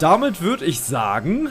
[0.00, 1.50] Damit würde ich sagen,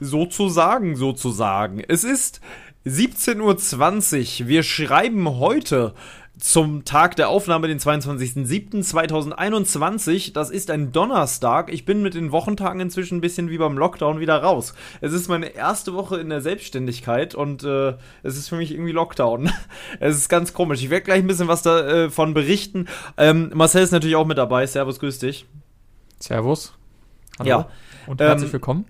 [0.00, 1.84] sozusagen, sozusagen.
[1.86, 2.40] Es ist
[2.84, 4.48] 17.20 Uhr.
[4.48, 5.94] Wir schreiben heute
[6.36, 10.32] zum Tag der Aufnahme, den 22.07.2021.
[10.32, 11.72] Das ist ein Donnerstag.
[11.72, 14.74] Ich bin mit den Wochentagen inzwischen ein bisschen wie beim Lockdown wieder raus.
[15.00, 17.94] Es ist meine erste Woche in der Selbstständigkeit und äh,
[18.24, 19.52] es ist für mich irgendwie Lockdown.
[20.00, 20.82] es ist ganz komisch.
[20.82, 22.88] Ich werde gleich ein bisschen was davon äh, berichten.
[23.16, 24.66] Ähm, Marcel ist natürlich auch mit dabei.
[24.66, 25.46] Servus, grüß dich.
[26.18, 26.72] Servus.
[27.38, 27.48] Hallo.
[27.48, 27.68] Ja.
[28.06, 28.84] Und herzlich ähm, willkommen.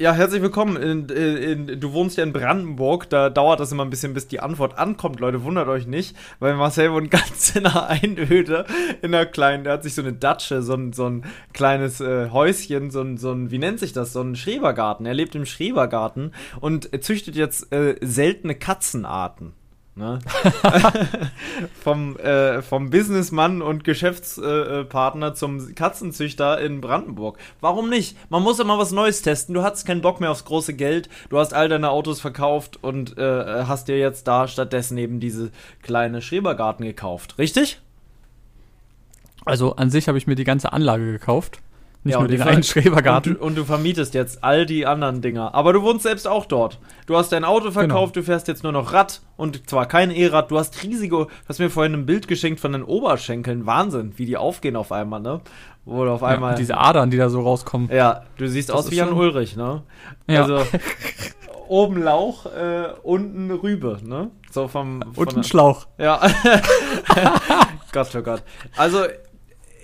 [0.00, 0.76] Ja, herzlich willkommen.
[0.76, 4.28] In, in, in, du wohnst ja in Brandenburg, da dauert das immer ein bisschen, bis
[4.28, 5.42] die Antwort ankommt, Leute.
[5.42, 8.64] Wundert euch nicht, weil Marcel wohnt ganz in einer Einöde,
[9.02, 12.30] in einer kleinen, der hat sich so eine Datsche, so ein, so ein kleines äh,
[12.30, 15.04] Häuschen, so ein, so ein, wie nennt sich das, so ein Schrebergarten.
[15.04, 19.54] Er lebt im Schrebergarten und züchtet jetzt äh, seltene Katzenarten.
[19.98, 20.20] Ne?
[21.82, 27.38] vom, äh, vom Businessmann und Geschäftspartner zum Katzenzüchter in Brandenburg.
[27.60, 28.16] Warum nicht?
[28.30, 29.54] Man muss immer was Neues testen.
[29.54, 31.08] Du hattest keinen Bock mehr aufs große Geld.
[31.30, 35.50] Du hast all deine Autos verkauft und äh, hast dir jetzt da stattdessen eben diese
[35.82, 37.36] kleine Schrebergarten gekauft.
[37.38, 37.80] Richtig?
[39.44, 41.58] Also an sich habe ich mir die ganze Anlage gekauft.
[42.04, 43.36] Nicht ja, nur den einen Schrebergarten.
[43.36, 45.54] Und, und, du vermietest jetzt all die anderen Dinger.
[45.54, 46.78] Aber du wohnst selbst auch dort.
[47.06, 48.22] Du hast dein Auto verkauft, genau.
[48.22, 50.50] du fährst jetzt nur noch Rad und zwar kein E-Rad.
[50.50, 53.66] Du hast riesige, du hast mir vorhin ein Bild geschenkt von den Oberschenkeln.
[53.66, 55.40] Wahnsinn, wie die aufgehen auf einmal, ne?
[55.84, 56.52] Oder auf einmal.
[56.52, 57.90] Ja, diese Adern, die da so rauskommen.
[57.90, 59.82] Ja, du siehst das aus wie Jan Ulrich, ne?
[60.28, 60.42] Ja.
[60.42, 60.62] Also
[61.68, 64.30] oben Lauch, äh, unten Rübe, ne?
[64.50, 65.02] So vom.
[65.16, 65.86] Unten Schlauch.
[65.98, 66.20] Ja.
[67.92, 68.42] Gott, oh Gott.
[68.76, 69.04] Also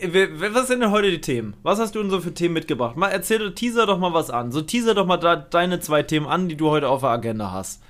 [0.02, 1.54] was sind denn heute die Themen?
[1.62, 2.96] Was hast du denn so für Themen mitgebracht?
[2.96, 4.52] Mal erzähl, teaser doch mal was an.
[4.52, 7.52] So teaser doch mal da, deine zwei Themen an, die du heute auf der Agenda
[7.52, 7.82] hast.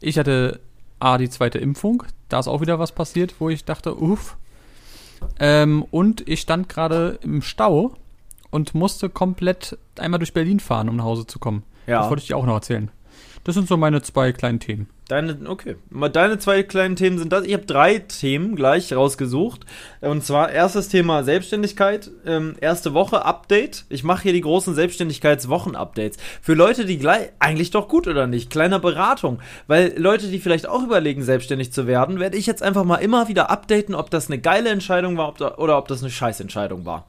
[0.00, 0.60] Ich hatte
[1.00, 2.02] A, die zweite Impfung.
[2.28, 4.36] Da ist auch wieder was passiert, wo ich dachte, uff.
[5.38, 7.94] Ähm, und ich stand gerade im Stau
[8.50, 11.62] und musste komplett einmal durch Berlin fahren, um nach Hause zu kommen.
[11.86, 12.00] Ja.
[12.00, 12.90] Das wollte ich dir auch noch erzählen.
[13.44, 14.88] Das sind so meine zwei kleinen Themen.
[15.08, 15.76] Deine, okay.
[16.12, 17.44] Deine zwei kleinen Themen sind das.
[17.44, 19.66] Ich habe drei Themen gleich rausgesucht.
[20.00, 22.10] Und zwar erstes Thema Selbstständigkeit.
[22.24, 23.84] Ähm, erste Woche Update.
[23.90, 26.16] Ich mache hier die großen Selbstständigkeitswochen-Updates.
[26.40, 29.40] Für Leute, die gleich, eigentlich doch gut oder nicht, kleiner Beratung.
[29.66, 33.28] Weil Leute, die vielleicht auch überlegen, selbstständig zu werden, werde ich jetzt einfach mal immer
[33.28, 36.86] wieder updaten, ob das eine geile Entscheidung war ob da, oder ob das eine Scheißentscheidung
[36.86, 37.06] war.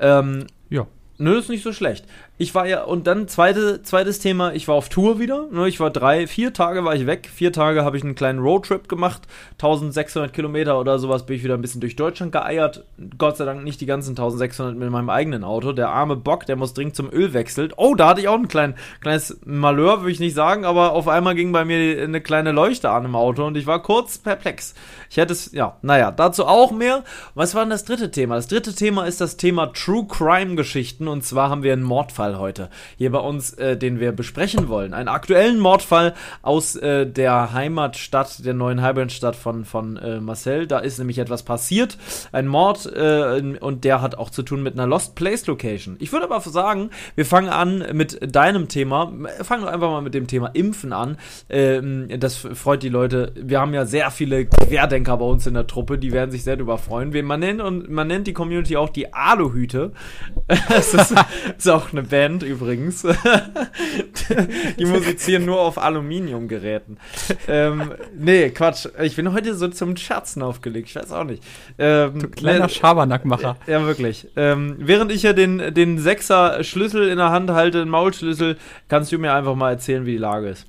[0.00, 0.86] Ähm, ja.
[1.20, 2.04] Nö, ist nicht so schlecht.
[2.40, 5.48] Ich war ja, und dann zweite, zweites Thema, ich war auf Tour wieder.
[5.50, 7.28] Ne, ich war drei, vier Tage war ich weg.
[7.34, 9.22] Vier Tage habe ich einen kleinen Roadtrip gemacht.
[9.54, 12.84] 1600 Kilometer oder sowas bin ich wieder ein bisschen durch Deutschland geeiert.
[13.18, 15.72] Gott sei Dank nicht die ganzen 1600 mit meinem eigenen Auto.
[15.72, 17.72] Der arme Bock, der muss dringend zum Öl wechseln.
[17.76, 21.08] Oh, da hatte ich auch ein klein, kleines Malheur, würde ich nicht sagen, aber auf
[21.08, 24.74] einmal ging bei mir eine kleine Leuchte an im Auto und ich war kurz perplex.
[25.10, 27.02] Ich hätte es, ja, naja, dazu auch mehr.
[27.34, 28.36] Was war denn das dritte Thema?
[28.36, 32.27] Das dritte Thema ist das Thema True Crime Geschichten und zwar haben wir einen Mordfall
[32.28, 34.94] Mordfall heute hier bei uns, äh, den wir besprechen wollen.
[34.94, 40.66] Einen aktuellen Mordfall aus äh, der Heimatstadt, der neuen Heimatstadt von, von äh, Marcel.
[40.66, 41.96] Da ist nämlich etwas passiert.
[42.32, 45.96] Ein Mord äh, und der hat auch zu tun mit einer Lost Place Location.
[46.00, 49.12] Ich würde aber sagen, wir fangen an mit deinem Thema.
[49.42, 51.18] Fangen wir einfach mal mit dem Thema Impfen an.
[51.48, 53.32] Ähm, das freut die Leute.
[53.36, 56.56] Wir haben ja sehr viele Querdenker bei uns in der Truppe, die werden sich sehr
[56.56, 57.08] darüber freuen.
[57.26, 59.92] Man nennt, man nennt die Community auch die Aluhüte.
[60.68, 61.14] das ist,
[61.56, 63.02] ist auch eine Band Band übrigens.
[64.78, 66.98] die musizieren nur auf Aluminiumgeräten.
[67.46, 68.88] ähm, nee, Quatsch.
[69.00, 70.88] Ich bin heute so zum Scherzen aufgelegt.
[70.88, 71.44] Ich weiß auch nicht.
[71.78, 73.56] Ähm, du kleiner äh, Schabernackmacher.
[73.68, 74.26] Ja, wirklich.
[74.34, 78.58] Ähm, während ich ja den, den Sechser Schlüssel in der Hand halte, den Maulschlüssel,
[78.88, 80.66] kannst du mir einfach mal erzählen, wie die Lage ist.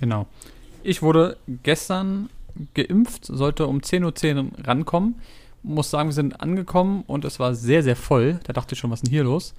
[0.00, 0.26] Genau.
[0.82, 2.28] Ich wurde gestern
[2.74, 5.20] geimpft, sollte um 10.10 Uhr rankommen.
[5.62, 8.40] Muss sagen, wir sind angekommen und es war sehr, sehr voll.
[8.42, 9.54] Da dachte ich schon, was ist denn hier los?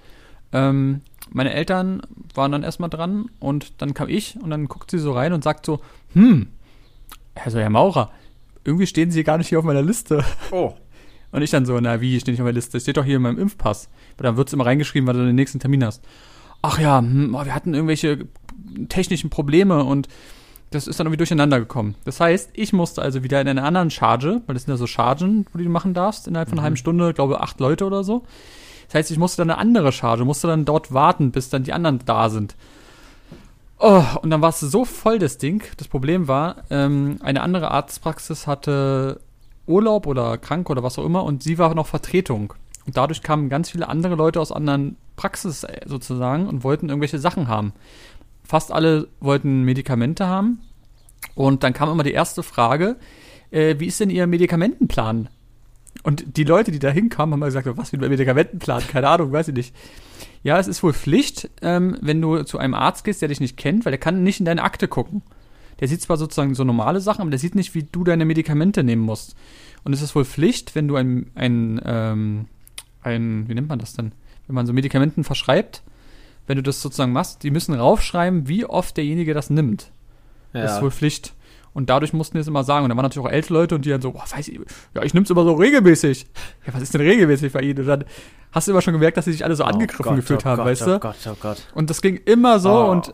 [0.55, 2.01] Ähm, meine Eltern
[2.33, 5.43] waren dann erstmal dran und dann kam ich und dann guckt sie so rein und
[5.43, 5.81] sagt so,
[6.13, 6.47] hm,
[7.35, 8.11] also Herr Maurer,
[8.63, 10.23] irgendwie stehen Sie gar nicht hier auf meiner Liste.
[10.51, 10.73] Oh.
[11.31, 12.79] Und ich dann so, na wie, steht nicht auf meiner Liste?
[12.79, 13.89] Steht doch hier in meinem Impfpass.
[14.13, 16.01] Aber dann wird es immer reingeschrieben, weil du den nächsten Termin hast.
[16.61, 18.25] Ach ja, hm, oh, wir hatten irgendwelche
[18.87, 20.07] technischen Probleme und
[20.71, 21.95] das ist dann irgendwie durcheinander gekommen.
[22.05, 24.87] Das heißt, ich musste also wieder in einer anderen Charge, weil das sind ja so
[24.87, 28.03] Chargen, wo du die machen darfst, innerhalb von einer halben Stunde, glaube acht Leute oder
[28.05, 28.23] so.
[28.87, 31.73] Das heißt, ich musste dann eine andere Charge, musste dann dort warten, bis dann die
[31.73, 32.55] anderen da sind.
[33.77, 35.63] Oh, und dann war es so voll, das Ding.
[35.77, 39.19] Das Problem war, ähm, eine andere Arztpraxis hatte
[39.67, 42.53] Urlaub oder krank oder was auch immer und sie war noch Vertretung.
[42.85, 47.19] Und dadurch kamen ganz viele andere Leute aus anderen Praxis äh, sozusagen und wollten irgendwelche
[47.19, 47.73] Sachen haben.
[48.43, 50.59] Fast alle wollten Medikamente haben.
[51.33, 52.97] Und dann kam immer die erste Frage,
[53.51, 55.29] äh, wie ist denn Ihr Medikamentenplan?
[56.03, 58.83] Und die Leute, die da hinkamen, haben mal gesagt, was für ein Medikamentenplan?
[58.87, 59.75] Keine Ahnung, weiß ich nicht.
[60.43, 63.57] Ja, es ist wohl Pflicht, ähm, wenn du zu einem Arzt gehst, der dich nicht
[63.57, 65.23] kennt, weil der kann nicht in deine Akte gucken.
[65.79, 68.83] Der sieht zwar sozusagen so normale Sachen, aber der sieht nicht, wie du deine Medikamente
[68.83, 69.35] nehmen musst.
[69.83, 72.45] Und es ist wohl Pflicht, wenn du ein, ein, ähm,
[73.01, 74.13] ein, wie nennt man das denn?
[74.47, 75.83] Wenn man so Medikamenten verschreibt,
[76.47, 79.91] wenn du das sozusagen machst, die müssen raufschreiben, wie oft derjenige das nimmt.
[80.53, 80.61] Ja.
[80.61, 81.33] Das ist wohl Pflicht.
[81.75, 82.85] Und dadurch mussten die es immer sagen.
[82.85, 84.59] Und da waren natürlich auch ältere Leute und die dann so, boah, weiß ich,
[84.95, 86.25] ja, ich nehme es immer so regelmäßig.
[86.65, 87.79] Ja, was ist denn regelmäßig bei ihnen?
[87.79, 88.05] Und dann
[88.53, 90.49] hast du immer schon gemerkt, dass sie sich alle so angegriffen oh Gott, gefühlt oh
[90.49, 90.99] haben, Gott, weißt oh du?
[90.99, 91.67] Gott, oh Gott.
[91.75, 92.91] Und das ging immer so Oh.
[92.91, 93.13] und,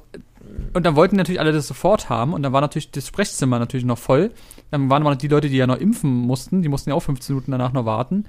[0.73, 3.85] und dann wollten natürlich alle das sofort haben und dann war natürlich das Sprechzimmer natürlich
[3.85, 4.29] noch voll.
[4.69, 7.01] Dann waren aber noch die Leute, die ja noch impfen mussten, die mussten ja auch
[7.01, 8.25] 15 Minuten danach noch warten.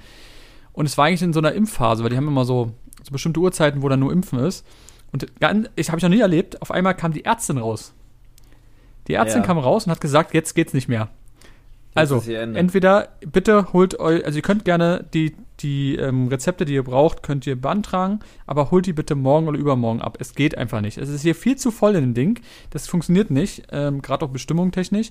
[0.73, 3.41] Und es war eigentlich in so einer Impfphase, weil die haben immer so, so bestimmte
[3.41, 4.65] Uhrzeiten, wo dann nur Impfen ist.
[5.13, 5.27] Und
[5.77, 7.93] ich habe ich noch nie erlebt, auf einmal kam die Ärztin raus.
[9.09, 9.47] Die Ärztin Ja.
[9.47, 11.09] kam raus und hat gesagt, jetzt geht's nicht mehr.
[11.95, 12.59] also, ihr Ende.
[12.59, 17.23] entweder bitte holt euch, also ihr könnt gerne die, die ähm, Rezepte, die ihr braucht,
[17.23, 20.17] könnt ihr beantragen, aber holt die bitte morgen oder übermorgen ab.
[20.19, 20.97] Es geht einfach nicht.
[20.99, 22.41] Es ist hier viel zu voll in dem Ding.
[22.71, 25.11] Das funktioniert nicht, ähm, gerade auch Bestimmung technisch.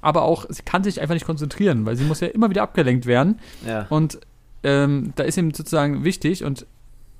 [0.00, 3.06] Aber auch, sie kann sich einfach nicht konzentrieren, weil sie muss ja immer wieder abgelenkt
[3.06, 3.40] werden.
[3.66, 3.86] Ja.
[3.88, 4.20] Und
[4.62, 6.66] ähm, da ist ihm sozusagen wichtig und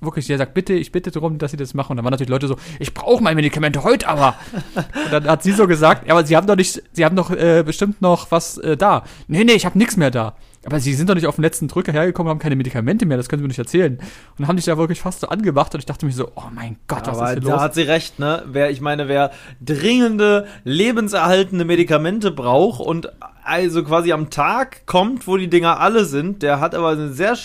[0.00, 1.93] wirklich, der sagt, bitte, ich bitte darum, dass sie das machen.
[1.93, 4.37] Und dann waren natürlich Leute so, ich brauche meine Medikamente heute aber.
[4.75, 7.31] und dann hat sie so gesagt, ja, aber sie haben doch nicht, sie haben doch
[7.31, 9.05] äh, bestimmt noch was äh, da.
[9.27, 10.35] Nee, nee, ich habe nichts mehr da.
[10.65, 13.29] Aber sie sind doch nicht auf den letzten Drücker hergekommen, haben keine Medikamente mehr, das
[13.29, 13.95] können sie mir nicht erzählen.
[13.95, 14.03] Und
[14.39, 16.50] dann haben die sich da wirklich fast so angemacht und ich dachte mir so, oh
[16.53, 17.61] mein Gott, was Aber ist hier da los?
[17.61, 18.43] hat sie recht, ne?
[18.47, 19.31] Wer, ich meine, wer
[19.65, 23.11] dringende, lebenserhaltende Medikamente braucht und
[23.49, 27.37] also quasi am Tag kommt, wo die Dinger alle sind, der hat aber eine sehr,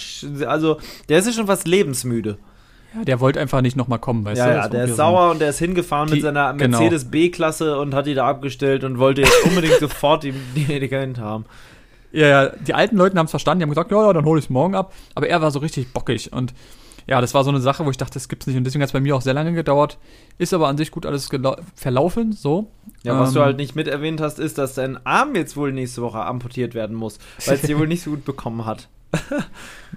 [0.48, 0.78] also,
[1.10, 2.38] der ist ja schon fast lebensmüde.
[2.96, 4.52] Ja, der wollte einfach nicht nochmal kommen, weißt Ja, du?
[4.52, 4.96] ja, der ist irgendwie so.
[4.98, 6.78] sauer und der ist hingefahren Die- mit seiner genau.
[6.80, 11.22] Mercedes B-Klasse und hat die da abgestellt und wollte jetzt unbedingt sofort die, die Medikamente
[11.22, 11.46] haben.
[12.12, 14.38] Ja, ja, die alten Leute haben es verstanden, die haben gesagt, ja, ja, dann hole
[14.38, 14.94] ich es morgen ab.
[15.16, 16.54] Aber er war so richtig bockig und
[17.08, 18.90] ja, das war so eine Sache, wo ich dachte, das gibt's nicht und deswegen hat
[18.90, 19.98] es bei mir auch sehr lange gedauert.
[20.38, 21.30] Ist aber an sich gut alles
[21.76, 22.72] verlaufen, so.
[23.04, 25.72] Ja, was Ähm, du halt nicht mit erwähnt hast, ist, dass dein Arm jetzt wohl
[25.72, 28.90] nächste Woche amputiert werden muss, weil es dir wohl nicht so gut bekommen hat.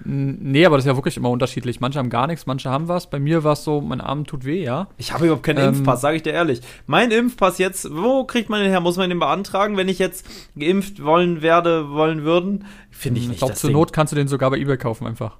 [0.04, 1.80] Nee, aber das ist ja wirklich immer unterschiedlich.
[1.80, 3.08] Manche haben gar nichts, manche haben was.
[3.08, 4.88] Bei mir war es so, mein Arm tut weh, ja.
[4.98, 6.60] Ich habe überhaupt keinen Ähm, Impfpass, sage ich dir ehrlich.
[6.86, 8.80] Mein Impfpass jetzt, wo kriegt man den her?
[8.80, 12.66] Muss man den beantragen, wenn ich jetzt geimpft wollen werde, wollen würden?
[12.90, 13.38] Finde ich ich nicht.
[13.38, 13.76] glaube, das zur Ding.
[13.78, 15.38] Not kannst du den sogar bei Ebay kaufen einfach.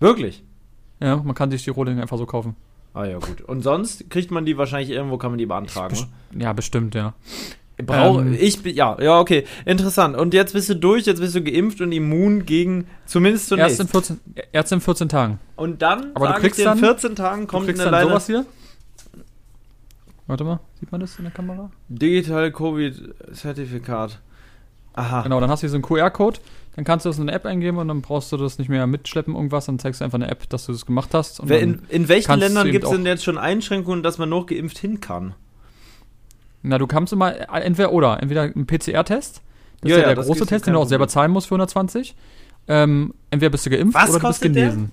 [0.00, 0.42] Wirklich?
[1.00, 2.56] Ja, man kann sich die Rohlinge einfach so kaufen.
[2.92, 3.40] Ah ja, gut.
[3.42, 5.90] Und sonst kriegt man die wahrscheinlich irgendwo, kann man die beantragen.
[5.94, 6.42] Best- ne?
[6.44, 7.14] Ja, bestimmt, ja.
[7.86, 9.44] Brauch, Ähm, ich, ja, ja, okay.
[9.64, 10.14] Interessant.
[10.14, 13.80] Und jetzt bist du durch, jetzt bist du geimpft und immun gegen, zumindest Erst zunächst.
[13.80, 14.20] in 14,
[14.52, 15.38] erst in 14 Tagen.
[15.56, 17.90] und dann, Aber du ich kriegst dir, in dann- 14 Tagen Du kommt kriegst eine
[17.90, 18.44] dann sowas hier.
[20.26, 21.70] Warte mal, sieht man das in der Kamera?
[21.88, 24.20] Digital Covid-Zertifikat.
[24.92, 25.22] Aha.
[25.22, 26.38] Genau, dann hast du hier so einen QR-Code,
[26.76, 28.86] dann kannst du das in eine App eingeben und dann brauchst du das nicht mehr
[28.86, 31.40] mitschleppen, irgendwas, dann zeigst du einfach eine App, dass du das gemacht hast.
[31.40, 35.00] In, in welchen Ländern gibt es denn jetzt schon Einschränkungen, dass man noch geimpft hin
[35.00, 35.34] kann?
[36.62, 39.40] na, du kannst immer äh, entweder oder, entweder einen PCR-Test,
[39.80, 41.48] das Ja, ist ja, ja, der das große Test, den du auch selber zahlen musst
[41.48, 42.14] für 120.
[42.68, 44.64] Ähm, entweder bist du geimpft Was oder du bist kostet der?
[44.68, 44.92] genesen.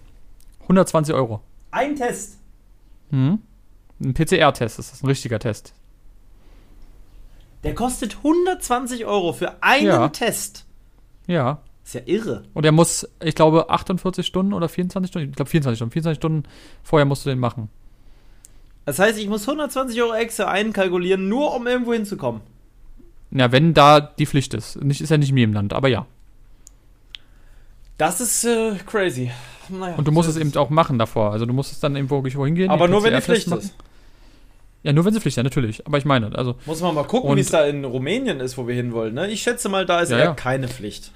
[0.62, 1.42] 120 Euro.
[1.72, 2.38] Ein Test.
[3.12, 3.40] Mhm.
[4.02, 5.74] Ein PCR-Test, das ist ein richtiger Test.
[7.64, 10.08] Der kostet 120 Euro für einen Ja.
[10.10, 10.66] Test.
[11.28, 11.60] Ja.
[11.88, 12.44] Ist ja irre.
[12.54, 16.20] Und er muss, ich glaube, 48 Stunden oder 24 Stunden, ich glaube 24 Stunden, 24
[16.20, 16.44] Stunden
[16.84, 17.70] vorher musst du den machen.
[18.84, 22.42] Das heißt, ich muss 120 Euro extra einkalkulieren, nur um irgendwo hinzukommen.
[23.32, 24.84] Ja, wenn da die Pflicht ist.
[24.84, 26.06] Nicht, ist ja nicht in jedem Land, aber ja.
[27.98, 29.32] Das ist äh, crazy.
[29.70, 31.32] Naja, Und du musst es eben auch machen davor.
[31.32, 32.70] Also du musst es dann irgendwo wirklich wohin gehen.
[32.70, 33.74] Aber nur wenn die Pflicht ist.
[34.84, 35.88] Ja, nur wenn sie Pflicht ist, ja, natürlich.
[35.88, 38.68] Aber ich meine, also, Muss man mal gucken, wie es da in Rumänien ist, wo
[38.68, 39.14] wir hinwollen.
[39.14, 39.30] Ne?
[39.30, 40.34] Ich schätze mal, da ist Ja, eher ja.
[40.34, 41.14] keine Pflicht.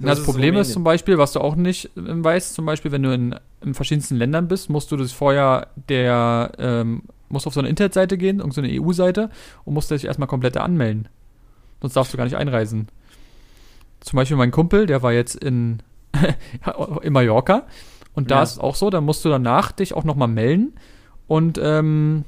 [0.00, 0.72] Na, das, ist Problem ist Rumänien.
[0.72, 4.16] zum Beispiel, was du auch nicht äh, weißt, zum Beispiel, wenn du in, in verschiedensten
[4.16, 8.68] Ländern bist, musst du das vorher der, ähm, musst auf so eine Internetseite gehen, irgendeine
[8.68, 9.30] so EU-Seite
[9.64, 11.08] und musst dich erstmal komplett anmelden.
[11.80, 12.88] Sonst darfst du gar nicht einreisen.
[14.00, 15.82] Zum Beispiel mein Kumpel, der war jetzt in,
[17.02, 17.66] in Mallorca
[18.14, 18.42] und da Ja.
[18.42, 20.74] ist es auch so, da musst du danach dich auch nochmal melden
[21.26, 22.24] und ähm,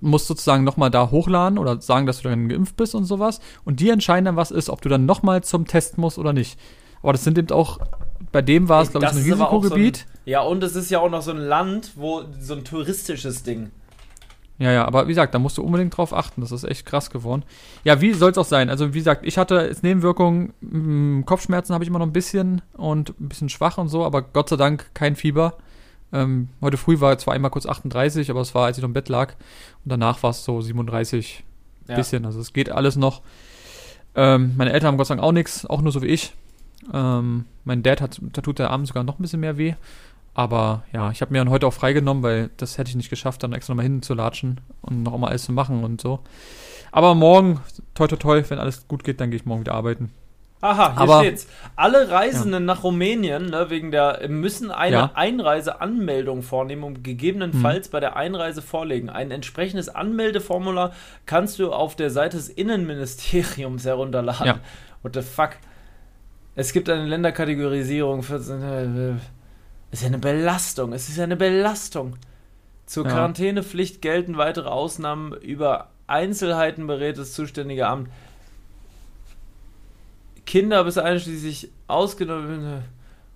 [0.00, 3.40] musst sozusagen nochmal da hochladen oder sagen, dass du dann geimpft bist und sowas.
[3.64, 6.58] Und die entscheiden dann, was ist, ob du dann nochmal zum Test musst oder nicht.
[7.02, 7.78] Aber das sind eben auch,
[8.32, 9.96] bei dem war es, glaube ich, ein Risikogebiet.
[9.98, 12.64] So ein, ja, und es ist ja auch noch so ein Land, wo so ein
[12.64, 13.70] touristisches Ding.
[14.58, 16.40] Ja, ja, aber wie gesagt, da musst du unbedingt drauf achten.
[16.40, 17.42] Das ist echt krass geworden.
[17.84, 18.70] Ja, wie soll es auch sein?
[18.70, 22.62] Also, wie gesagt, ich hatte als Nebenwirkung mh, Kopfschmerzen habe ich immer noch ein bisschen
[22.72, 25.58] und ein bisschen schwach und so, aber Gott sei Dank kein Fieber.
[26.12, 28.94] Ähm, heute früh war zwar einmal kurz 38, aber es war, als ich noch im
[28.94, 29.34] Bett lag.
[29.84, 31.44] Und danach war es so 37
[31.88, 31.96] Ja.
[31.96, 32.24] bisschen.
[32.24, 33.20] Also, es geht alles noch.
[34.14, 36.32] Ähm, meine Eltern haben Gott sei Dank auch nichts, auch nur so wie ich.
[36.92, 39.74] Ähm, mein Dad hat, da tut der Arm sogar noch ein bisschen mehr weh.
[40.34, 43.42] Aber ja, ich habe mir dann heute auch freigenommen, weil das hätte ich nicht geschafft,
[43.42, 46.20] dann extra nochmal hinzulatschen und noch mal alles zu machen und so.
[46.92, 47.60] Aber morgen,
[47.94, 50.12] toi toi toi, wenn alles gut geht, dann gehe ich morgen wieder arbeiten.
[50.60, 51.46] Aha, hier Aber- steht's.
[51.74, 55.10] Alle Reisenden nach Rumänien, ne, wegen der, müssen eine Ja.
[55.14, 59.08] Einreiseanmeldung vornehmen und gegebenenfalls bei der Einreise vorlegen.
[59.10, 60.92] Ein entsprechendes Anmeldeformular
[61.26, 64.46] kannst du auf der Seite des Innenministeriums herunterladen.
[64.46, 64.58] Ja.
[65.02, 65.50] What the fuck?
[66.56, 68.36] Es gibt eine Länderkategorisierung für.
[68.36, 70.92] Es ist ja eine Belastung.
[70.92, 72.16] Es ist ja eine Belastung.
[72.86, 73.12] Zur Ja.
[73.12, 75.32] Quarantänepflicht gelten weitere Ausnahmen.
[75.34, 78.08] Über Einzelheiten berät das zuständige Amt.
[80.46, 82.82] Kinder bis einschließlich ausgenommen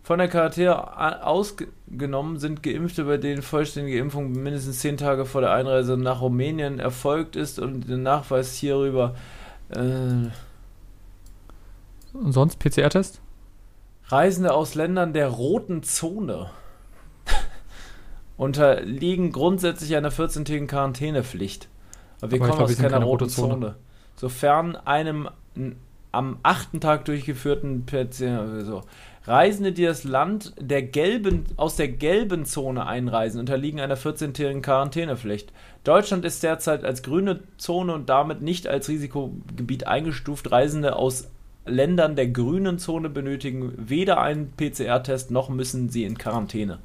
[0.03, 5.53] von der Quarantäne ausgenommen sind Geimpfte, bei denen vollständige Impfung mindestens zehn Tage vor der
[5.53, 9.15] Einreise nach Rumänien erfolgt ist und der Nachweis hierüber
[9.69, 10.31] äh,
[12.12, 13.21] Und sonst PCR-Test?
[14.07, 16.50] Reisende aus Ländern der roten Zone
[18.37, 21.69] unterliegen grundsätzlich einer 14-tägigen Quarantänepflicht.
[22.21, 23.52] Aber wir Aber kommen aus keiner keine roten rote Zone.
[23.52, 23.76] Zone.
[24.17, 25.29] Sofern einem
[26.12, 28.83] am achten Tag durchgeführten PCR, so.
[29.25, 35.52] Reisende, die das Land der gelben, aus der gelben Zone einreisen, unterliegen einer 14-tägigen Quarantänepflicht.
[35.85, 40.50] Deutschland ist derzeit als grüne Zone und damit nicht als Risikogebiet eingestuft.
[40.50, 41.29] Reisende aus
[41.67, 46.79] Ländern der grünen Zone benötigen weder einen PCR-Test noch müssen sie in Quarantäne.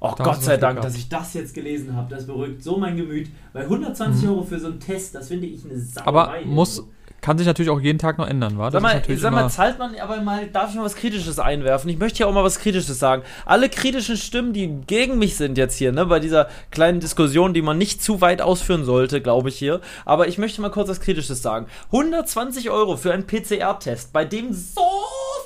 [0.00, 0.92] Oh Da Gott sei Dank, gehabt.
[0.94, 2.14] dass ich das jetzt gelesen habe.
[2.14, 3.30] Das beruhigt so mein Gemüt.
[3.52, 6.02] Weil 120 Euro für so einen Test, das finde ich eine Sauerei.
[6.04, 6.08] Mhm.
[6.08, 6.86] Aber muss,
[7.20, 8.70] kann sich natürlich auch jeden Tag noch ändern, wa?
[8.70, 11.90] Sag mal, sag mal, zahlt man aber mal, darf ich mal was Kritisches einwerfen?
[11.90, 13.22] Ich möchte ja auch mal was Kritisches sagen.
[13.44, 17.62] Alle kritischen Stimmen, die gegen mich sind jetzt hier, ne, bei dieser kleinen Diskussion, die
[17.62, 19.80] man nicht zu weit ausführen sollte, glaube ich hier.
[20.04, 21.66] Aber ich möchte mal kurz was Kritisches sagen.
[21.86, 24.88] 120 Euro für einen PCR-Test, bei dem so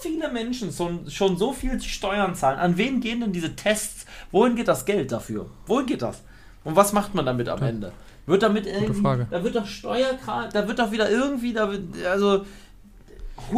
[0.02, 2.58] viele Menschen schon, schon so viel Steuern zahlen.
[2.58, 4.06] An wen gehen denn diese Tests?
[4.30, 5.46] Wohin geht das Geld dafür?
[5.66, 6.22] Wohin geht das?
[6.64, 7.62] Und was macht man damit am.
[7.62, 7.92] Ende?
[8.26, 9.26] Wird damit irgendwie, Frage.
[9.30, 12.44] da wird doch Steuerkram, da wird doch wieder irgendwie, da wird, also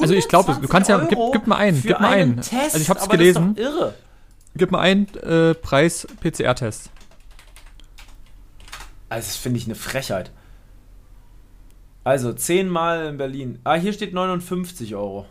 [0.01, 2.33] Also ich glaube, du kannst ja- gib- 120 gib mal ein, für gib mal einen
[2.39, 2.43] ein.
[2.43, 3.55] Test, Also ich hab's aber gelesen.
[3.55, 3.95] Das ist doch irre.
[4.57, 6.91] Gib mal ein äh, Preis PCR-Test.
[9.11, 10.31] Also das finde ich eine Frechheit.
[12.05, 13.59] Also zehnmal in Berlin.
[13.65, 15.27] Ah, hier steht 59 Euro.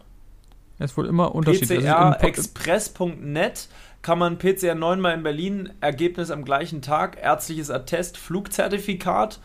[0.79, 1.87] Es wohl immer unterschiedlich.
[1.89, 3.67] Also PCRexpress.net
[4.03, 9.39] kann man PCR neunmal in Berlin, Ergebnis am gleichen Tag, ärztliches Attest, Flugzertifikat.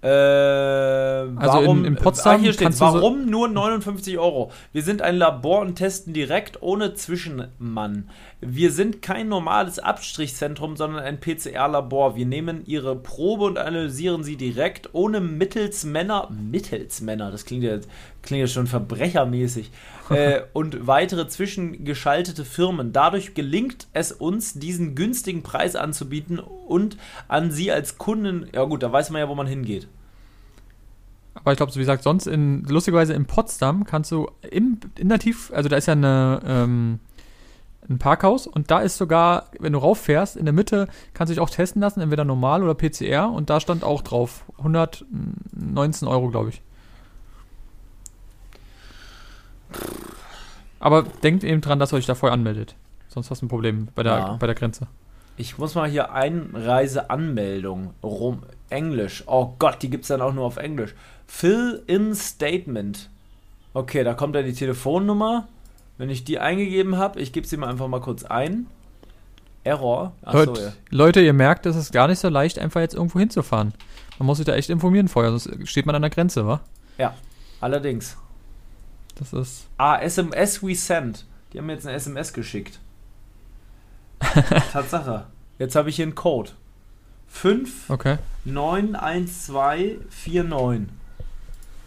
[0.00, 4.52] Äh, warum, in- in Potsdam ah, hier steht du so- warum nur 59 Euro?
[4.72, 8.08] Wir sind ein Labor und testen direkt ohne Zwischenmann.
[8.40, 12.14] Wir sind kein normales Abstrichzentrum, sondern ein PCR-Labor.
[12.14, 16.28] Wir nehmen Ihre Probe und analysieren sie direkt ohne Mittelsmänner.
[16.30, 17.78] Mittelsmänner, das klingt ja,
[18.22, 19.72] klingt ja schon verbrechermäßig.
[20.14, 22.92] äh, und weitere zwischengeschaltete Firmen.
[22.92, 26.96] Dadurch gelingt es uns, diesen günstigen Preis anzubieten und
[27.28, 28.48] an Sie als Kunden.
[28.54, 29.88] Ja, gut, da weiß man ja, wo man hingeht.
[31.34, 35.08] Aber ich glaube, so wie gesagt, sonst in, lustigerweise in Potsdam kannst du im, in
[35.08, 37.00] der Tief, also da ist ja eine, ähm,
[37.88, 41.40] ein Parkhaus und da ist sogar, wenn du rauffährst, in der Mitte kannst du dich
[41.40, 46.50] auch testen lassen, entweder normal oder PCR und da stand auch drauf 119 Euro, glaube
[46.50, 46.62] ich.
[50.80, 52.74] Aber denkt eben dran, dass ihr euch da vorher anmeldet.
[53.08, 54.32] Sonst hast du ein Problem bei der, Ja.
[54.34, 54.86] bei der Grenze.
[55.36, 57.94] Ich muss mal hier Einreiseanmeldung.
[58.02, 58.42] Rum.
[58.70, 59.24] Englisch.
[59.26, 60.94] Oh Gott, die gibt es dann auch nur auf Englisch.
[61.26, 63.08] Fill-in Statement.
[63.72, 65.48] Okay, da kommt dann die Telefonnummer.
[65.96, 68.66] Wenn ich die eingegeben habe, ich gebe sie mal einfach mal kurz ein.
[69.64, 70.12] Error.
[70.22, 70.72] Achso, Leute, ja.
[70.90, 73.74] Leute, ihr merkt, es ist gar nicht so leicht, einfach jetzt irgendwo hinzufahren.
[74.18, 76.60] Man muss sich da echt informieren vorher, sonst steht man an der Grenze, wa?
[77.60, 78.16] Allerdings.
[79.18, 79.68] Das ist.
[79.76, 81.26] Ah, SMS we send.
[81.52, 82.80] Die haben mir jetzt eine SMS geschickt.
[84.72, 85.26] Tatsache.
[85.58, 86.50] Jetzt habe ich hier einen Code.
[87.28, 88.16] 5 Okay.
[88.44, 90.88] 91249.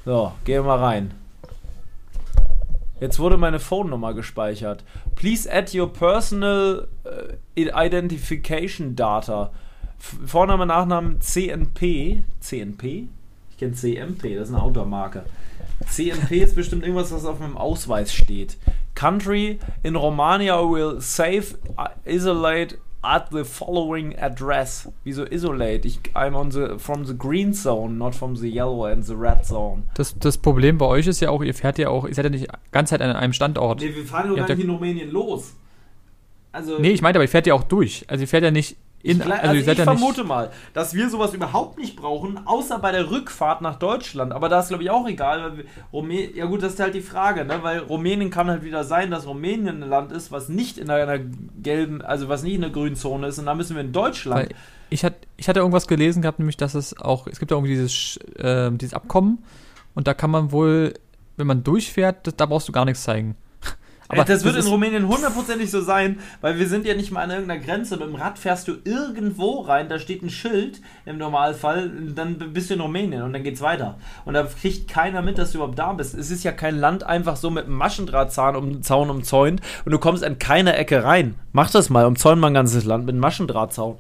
[0.05, 1.13] So, gehen wir mal rein.
[3.00, 4.83] Jetzt wurde meine Phone-Nummer gespeichert.
[5.15, 6.88] Please add your personal
[7.55, 9.51] äh, identification data.
[10.00, 12.23] F- Vorname, Nachnamen CNP.
[12.39, 13.07] CNP?
[13.51, 15.23] Ich kenne CMP, das ist eine Outdoor-Marke.
[15.89, 18.57] CNP ist bestimmt irgendwas, was auf meinem Ausweis steht.
[18.95, 24.88] Country in Romania will save, uh, isolate at the following address.
[25.03, 25.88] Wieso isolate?
[25.88, 29.45] Ich, I'm on the, from the green zone, not from the yellow and the red
[29.45, 29.83] zone.
[29.95, 32.29] Das, das Problem bei euch ist ja auch, ihr fährt ja auch, ihr seid ja
[32.29, 33.81] nicht ganz Zeit an einem Standort.
[33.81, 35.55] Nee, wir fahren Ja, gar nicht in Rumänien los.
[36.51, 38.05] Also, Nee, ich meinte, aber ihr fährt ja auch durch.
[38.07, 41.10] Also ihr fährt ja nicht in, Ich, also, also ich ja vermute mal, dass wir
[41.10, 44.31] sowas überhaupt nicht brauchen, außer bei der Rückfahrt nach Deutschland.
[44.34, 45.43] Aber da ist, glaube ich, auch egal.
[45.43, 47.60] Weil Rumä ja gut, das ist halt die Frage, ne?
[47.62, 51.20] weil Rumänien kann halt wieder sein, dass Rumänien ein Land ist, was nicht in einer
[51.62, 53.39] gelben, also was nicht in der grünen Zone ist.
[53.39, 54.41] Und da müssen wir in Deutschland.
[54.41, 54.55] weil
[54.91, 57.74] ich, hat, ich hatte irgendwas gelesen gehabt, nämlich, dass es auch, es gibt ja irgendwie
[57.74, 59.39] dieses, ähm, dieses Abkommen
[59.96, 60.93] und da kann man wohl,
[61.38, 63.36] wenn man durchfährt, da brauchst du gar nichts zeigen.
[64.12, 67.22] Aber das wird ist- in Rumänien hundertprozentig so sein, weil wir sind ja nicht mal
[67.22, 67.98] an irgendeiner Grenze.
[67.98, 72.70] Mit dem Rad fährst du irgendwo rein, da steht ein Schild im Normalfall, dann bist
[72.70, 73.98] du in Rumänien und dann geht's weiter.
[74.25, 76.13] Und da kriegt keiner mit, dass du überhaupt da bist.
[76.13, 80.00] Es ist ja kein Land einfach so mit einem Maschendrahtzaun um, Zaun umzäunt und du
[80.00, 81.36] kommst an keiner Ecke rein.
[81.53, 83.98] Mach das mal, umzäun mal ein ganzes Land mit einem Maschendrahtzaun.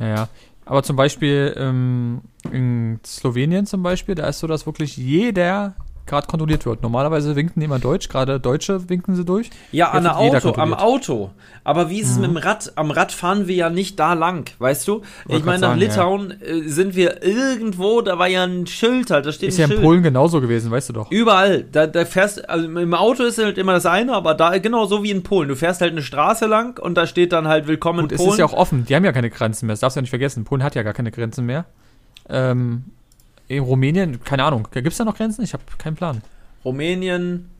[0.00, 0.28] Ja, ja.
[0.64, 5.74] Aber zum Beispiel ähm, in Slowenien zum Beispiel, da ist so, dass wirklich jeder
[6.06, 6.82] gerade kontrolliert wird.
[6.82, 9.50] Normalerweise winken die immer Deutsch, gerade Deutsche winken sie durch.
[9.70, 10.74] Ja, an der Auto, am.
[10.74, 11.30] Auto.
[11.64, 12.72] Aber wie ist es mit dem Rad?
[12.76, 15.02] Am Rad fahren wir ja nicht da lang, weißt du?
[15.24, 18.66] Ich Wollte meine, grad nach sagen, Litauen äh, sind wir irgendwo, da war ja ein
[18.66, 19.82] Schild halt, da steht Ist ja in Schild.
[19.82, 21.10] Polen genauso gewesen, weißt du doch.
[21.10, 21.64] Überall.
[21.70, 25.02] Da, da fährst, also im Auto ist halt immer das eine, aber da genau so
[25.02, 25.48] wie in Polen.
[25.48, 28.20] Du fährst halt eine Straße lang und da steht dann halt Willkommen Und in es
[28.20, 28.32] Polen.
[28.32, 30.10] ist ja auch offen, die haben ja keine Grenzen mehr, das darfst du ja nicht
[30.10, 30.44] vergessen.
[30.44, 31.64] Polen hat ja gar keine Grenzen mehr.
[32.28, 33.01] Ähm, in
[33.58, 35.42] Rumänien, keine Ahnung, gibt es da noch Grenzen?
[35.42, 36.22] Ich habe keinen Plan.
[36.64, 37.50] Rumänien,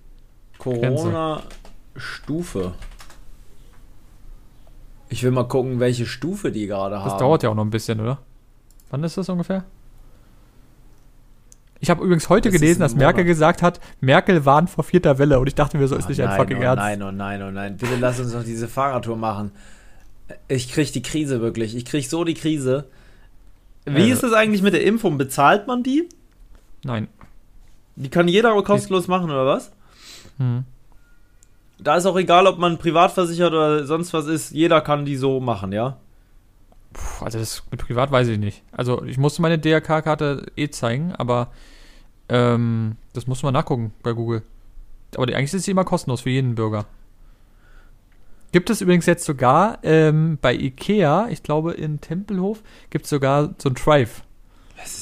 [0.58, 2.72] Corona-Stufe.
[5.08, 7.10] Ich will mal gucken, welche Stufe die gerade haben.
[7.10, 8.18] Das dauert ja auch noch ein bisschen, oder?
[8.90, 9.64] Wann ist das ungefähr?
[11.80, 15.18] Ich habe übrigens heute Das gelesen, ein dass Merkel gesagt hat, Merkel warnt vor vierter
[15.18, 15.40] Welle.
[15.40, 16.82] Und ich dachte mir so, ist Oh nicht ein nein, fucking oh Ernst.
[16.82, 17.76] Nein, oh nein, oh nein.
[17.76, 19.50] Bitte lass uns noch diese Fahrradtour machen.
[20.46, 21.74] Ich krieg die Krise wirklich.
[21.74, 22.88] Ich krieg so die Krise.
[23.84, 24.14] Wie Ja.
[24.14, 25.18] ist es eigentlich mit der Impfung?
[25.18, 26.08] Bezahlt man die?
[26.84, 27.08] Nein.
[27.96, 29.72] Die kann jeder aber kostenlos machen, oder was?
[30.38, 30.64] Hm.
[31.78, 34.52] Da ist auch egal, ob man privat versichert oder sonst was ist.
[34.52, 35.96] Jeder kann die so machen, ja?
[36.92, 38.62] Puh, also das mit privat weiß ich nicht.
[38.72, 41.48] Also ich musste meine DRK-Karte eh zeigen, aber
[42.28, 44.42] ähm, das muss man nachgucken bei Google.
[45.16, 46.86] Aber die, eigentlich ist sie immer kostenlos für jeden Bürger.
[48.52, 53.54] Gibt es übrigens jetzt sogar ähm, bei Ikea, ich glaube in Tempelhof, gibt es sogar
[53.58, 54.22] so ein Drive,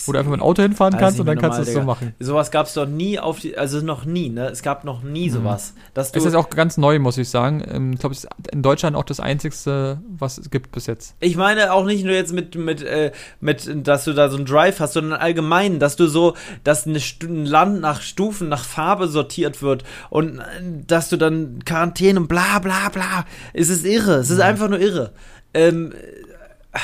[0.07, 2.15] wo du einfach mit dem Auto hinfahren kannst und dann kannst du es so machen.
[2.19, 4.49] Sowas gab es doch nie auf die, also noch nie, ne?
[4.49, 5.75] Es gab noch nie sowas.
[5.95, 7.63] Dass du, Es ist auch ganz neu, muss ich sagen.
[7.71, 11.15] Ähm, Ich glaube, es ist in Deutschland auch das einzigste, was es gibt bis jetzt.
[11.21, 14.47] Ich meine auch nicht nur jetzt mit, mit, äh, mit, dass du da so einen
[14.47, 16.97] Drive hast, sondern allgemein, dass du so, dass ein
[17.45, 20.43] Land nach Stufen, nach Farbe sortiert wird und äh,
[20.87, 23.25] dass du dann Quarantäne und bla bla bla.
[23.53, 25.13] Es ist irre, es ist einfach nur irre.
[25.55, 26.79] Ähm, äh,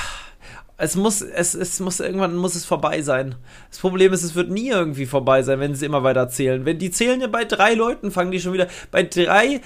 [0.78, 3.36] es muss, es, es muss irgendwann muss es vorbei sein.
[3.70, 6.64] Das Problem ist, es wird nie irgendwie vorbei sein, wenn sie immer weiter zählen.
[6.66, 9.62] Wenn die zählen ja bei drei Leuten, fangen die schon wieder bei drei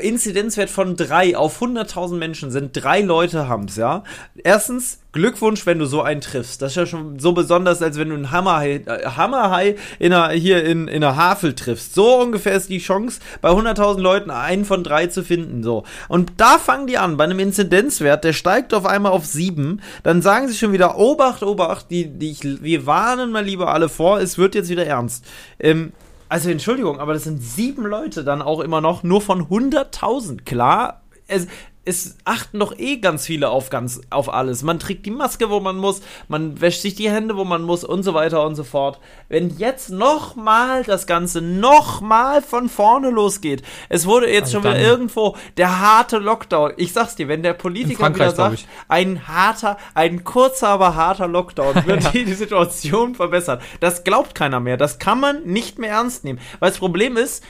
[0.00, 4.04] Inzidenzwert von drei auf 100.000 Menschen sind drei Leute haben's, ja.
[4.42, 6.60] Erstens Glückwunsch, wenn du so einen triffst.
[6.60, 10.34] Das ist ja schon so besonders, als wenn du einen Hammerhai, äh, Hammerhai in einer,
[10.34, 11.94] hier in, in einer Havel triffst.
[11.94, 15.62] So ungefähr ist die Chance, bei 100.000 Leuten einen von drei zu finden.
[15.62, 15.84] So.
[16.08, 19.80] Und da fangen die an, bei einem Inzidenzwert, der steigt auf einmal auf sieben.
[20.02, 23.88] Dann sagen sie schon wieder, Obacht, Obacht, die, die ich, wir warnen mal lieber alle
[23.88, 25.24] vor, es wird jetzt wieder ernst.
[25.60, 25.92] Ähm,
[26.28, 30.44] also Entschuldigung, aber das sind sieben Leute dann auch immer noch, nur von 100.000.
[30.44, 31.46] Klar, es,
[31.84, 34.62] es achten doch eh ganz viele auf ganz auf alles.
[34.62, 37.84] Man trägt die Maske, wo man muss, man wäscht sich die Hände, wo man muss
[37.84, 38.98] und so weiter und so fort.
[39.28, 44.80] Wenn jetzt nochmal das Ganze nochmal von vorne losgeht, es wurde jetzt Also schon wieder
[44.80, 46.72] irgendwo der harte Lockdown.
[46.76, 51.74] Ich sag's dir, wenn der Politiker wieder sagt, ein harter, ein kurzer, aber harter Lockdown
[51.86, 53.60] wird die, die Situation verbessern.
[53.80, 54.76] Das glaubt keiner mehr.
[54.76, 56.38] Das kann man nicht mehr ernst nehmen.
[56.60, 57.44] Weil das Problem ist,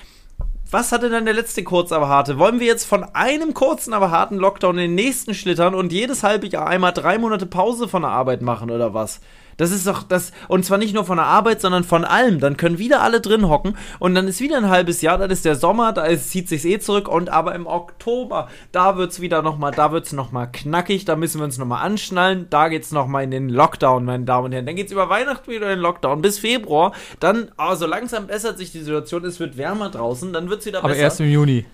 [0.75, 2.37] was hatte denn der letzte kurz aber harte?
[2.37, 6.25] Wollen wir jetzt von einem kurzen aber harten Lockdown in den nächsten schlittern und jedes
[6.25, 9.21] halbe Jahr einmal drei Monate Pause von der Arbeit machen oder was?
[9.57, 12.40] Das ist doch das, und zwar nicht nur von der Arbeit, sondern von allem.
[12.40, 15.45] Dann können wieder alle drin hocken und dann ist wieder ein halbes Jahr, dann ist
[15.45, 19.43] der Sommer, da ist, zieht sich's eh zurück und aber im Oktober, da wird's wieder
[19.43, 23.31] nochmal, da wird's nochmal knackig, da müssen wir uns nochmal anschnallen, da geht's nochmal in
[23.31, 24.67] den Lockdown, meine Damen und Herren.
[24.67, 28.59] Dann geht's über Weihnachten wieder in den Lockdown bis Februar, dann, aber so langsam bessert
[28.59, 31.01] sich die Situation, es wird wärmer draußen, dann wird's wieder Aber besser.
[31.01, 31.64] erst im Juni.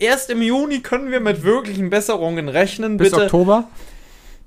[0.00, 3.24] Erst im Juni können wir mit wirklichen Besserungen rechnen, Bis bitte.
[3.24, 3.64] Oktober.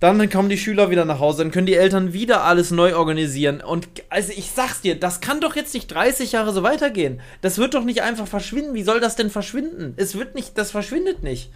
[0.01, 3.61] Dann kommen die Schüler wieder nach Hause, dann können die Eltern wieder alles neu organisieren.
[3.61, 7.21] Und also ich sag's dir, das kann doch jetzt nicht 30 Jahre so weitergehen.
[7.41, 8.73] Das wird doch nicht einfach verschwinden.
[8.73, 9.93] Wie soll das denn verschwinden?
[9.97, 11.51] Es wird nicht, das verschwindet nicht.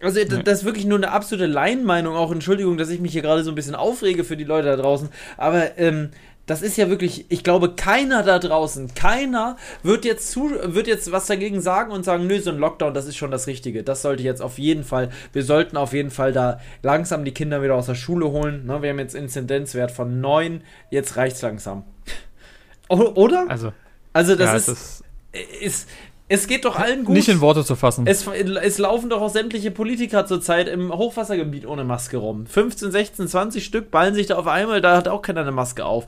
[0.00, 0.42] Also nee.
[0.44, 2.14] das ist wirklich nur eine absolute Laienmeinung.
[2.14, 4.76] Auch Entschuldigung, dass ich mich hier gerade so ein bisschen aufrege für die Leute da
[4.76, 5.08] draußen.
[5.36, 6.10] Aber ähm,
[6.48, 11.12] das ist ja wirklich, ich glaube, keiner da draußen, keiner wird jetzt zu, wird jetzt
[11.12, 13.82] was dagegen sagen und sagen, nö, so ein Lockdown, das ist schon das Richtige.
[13.82, 17.62] Das sollte jetzt auf jeden Fall, wir sollten auf jeden Fall da langsam die Kinder
[17.62, 18.64] wieder aus der Schule holen.
[18.64, 21.84] Ne, wir haben jetzt Inzidenzwert von 9, jetzt reicht's langsam.
[22.88, 23.44] Oder?
[23.48, 23.72] Also.
[24.14, 25.04] Also das ja, ist, ist,
[25.60, 25.88] ist,
[26.28, 27.14] es geht doch allen gut.
[27.14, 28.06] Nicht in Worte zu fassen.
[28.06, 32.46] Es, es laufen doch auch sämtliche Politiker zurzeit im Hochwassergebiet ohne Maske rum.
[32.46, 35.86] 15, 16, 20 Stück ballen sich da auf einmal, da hat auch keiner eine Maske
[35.86, 36.06] auf.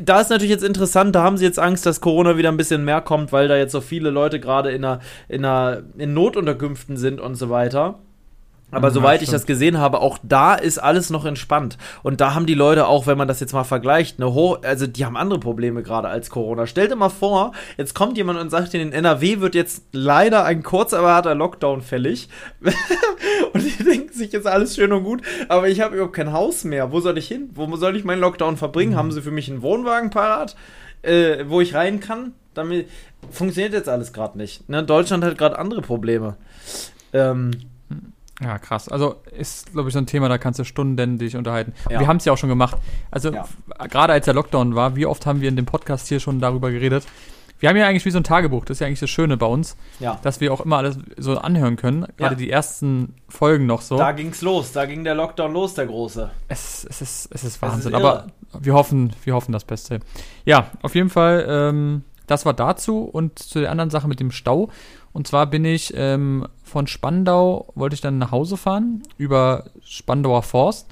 [0.00, 2.84] Da ist natürlich jetzt interessant, da haben sie jetzt Angst, dass Corona wieder ein bisschen
[2.84, 6.96] mehr kommt, weil da jetzt so viele Leute gerade in, einer, in, einer, in Notunterkünften
[6.96, 7.98] sind und so weiter.
[8.76, 9.28] Aber ja, soweit stimmt.
[9.28, 11.78] ich das gesehen habe, auch da ist alles noch entspannt.
[12.02, 14.86] Und da haben die Leute auch, wenn man das jetzt mal vergleicht, eine hohe, also
[14.86, 16.66] die haben andere Probleme gerade als Corona.
[16.66, 20.62] Stell dir mal vor, jetzt kommt jemand und sagt, in NRW wird jetzt leider ein
[20.62, 22.28] kurz erwarteter Lockdown fällig.
[23.54, 26.64] und die denken sich jetzt alles schön und gut, aber ich habe überhaupt kein Haus
[26.64, 26.92] mehr.
[26.92, 27.48] Wo soll ich hin?
[27.54, 28.92] Wo soll ich meinen Lockdown verbringen?
[28.92, 28.96] Mhm.
[28.96, 30.54] Haben sie für mich einen Wohnwagen parat,
[31.00, 32.34] äh, wo ich rein kann?
[32.52, 32.88] Damit
[33.30, 34.68] funktioniert jetzt alles gerade nicht.
[34.68, 34.82] Ne?
[34.82, 36.36] Deutschland hat gerade andere Probleme.
[37.14, 37.52] Ähm,
[38.42, 38.88] ja, krass.
[38.88, 41.72] Also ist, glaube ich, so ein Thema, da kannst du Stunden dich unterhalten.
[41.90, 42.00] Ja.
[42.00, 42.76] Wir haben es ja auch schon gemacht.
[43.10, 43.46] Also ja.
[43.88, 46.70] gerade als der Lockdown war, wie oft haben wir in dem Podcast hier schon darüber
[46.70, 47.06] geredet?
[47.58, 49.46] Wir haben ja eigentlich wie so ein Tagebuch, das ist ja eigentlich das Schöne bei
[49.46, 50.18] uns, ja.
[50.22, 52.06] dass wir auch immer alles so anhören können.
[52.18, 53.96] Gerade die ersten Folgen noch so.
[53.96, 56.30] Da ging's los, da ging der Lockdown los, der große.
[56.48, 58.26] Es, es, ist, es ist Wahnsinn, es ist aber
[58.60, 60.00] wir hoffen, wir hoffen das Beste.
[60.44, 64.32] Ja, auf jeden Fall, ähm, das war dazu und zu der anderen Sache mit dem
[64.32, 64.68] Stau.
[65.16, 70.42] Und zwar bin ich ähm, von Spandau, wollte ich dann nach Hause fahren, über Spandauer
[70.42, 70.88] Forst.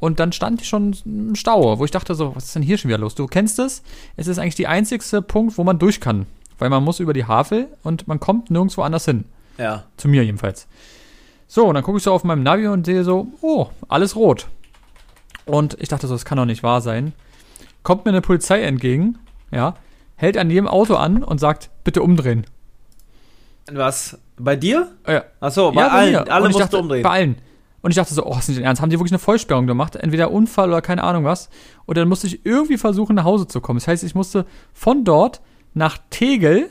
[0.00, 2.76] Und dann stand ich schon im Stau, wo ich dachte so, was ist denn hier
[2.76, 3.14] schon wieder los?
[3.14, 3.84] Du kennst es?
[4.16, 6.26] Es ist eigentlich der einzigste Punkt, wo man durch kann.
[6.58, 9.26] Weil man muss über die Havel und man kommt nirgendwo anders hin.
[9.58, 9.84] Ja.
[9.96, 10.66] Zu mir jedenfalls.
[11.46, 14.48] So, und dann gucke ich so auf meinem Navi und sehe so, oh, alles rot.
[15.44, 17.12] Und ich dachte so, das kann doch nicht wahr sein.
[17.84, 19.20] Kommt mir eine Polizei entgegen,
[19.52, 19.76] ja,
[20.16, 22.44] hält an jedem Auto an und sagt, bitte umdrehen.
[23.70, 24.18] Was?
[24.38, 24.90] Bei dir?
[25.06, 25.24] Ja.
[25.40, 26.16] Achso, bei ja, bei allen.
[26.28, 27.02] Alle musst dachte, umdrehen.
[27.02, 27.36] Bei allen.
[27.82, 28.80] Und ich dachte so, oh, ist nicht ernst?
[28.80, 29.96] Haben die wirklich eine Vollsperrung gemacht?
[29.96, 31.50] Entweder Unfall oder keine Ahnung was.
[31.84, 33.78] Und dann musste ich irgendwie versuchen, nach Hause zu kommen.
[33.78, 35.40] Das heißt, ich musste von dort
[35.74, 36.70] nach Tegel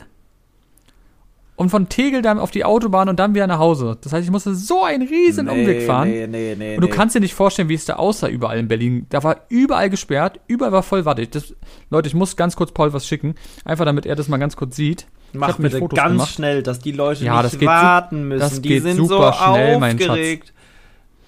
[1.56, 3.98] und von Tegel dann auf die Autobahn und dann wieder nach Hause.
[4.00, 6.08] Das heißt, ich musste so einen riesen nee, Umweg fahren.
[6.08, 6.92] Nee, nee, nee, und du nee.
[6.92, 9.06] kannst dir nicht vorstellen, wie es da aussah überall in Berlin.
[9.10, 11.02] Da war überall gesperrt, überall war voll.
[11.02, 11.54] Das,
[11.90, 14.76] Leute, ich muss ganz kurz Paul was schicken, einfach damit er das mal ganz kurz
[14.76, 15.06] sieht.
[15.32, 16.34] Mach bitte Fotos ganz gemacht.
[16.34, 18.40] schnell, dass die Leute ja, nicht warten müssen.
[18.40, 20.52] Das die geht sind super so schnell, mein Schatz.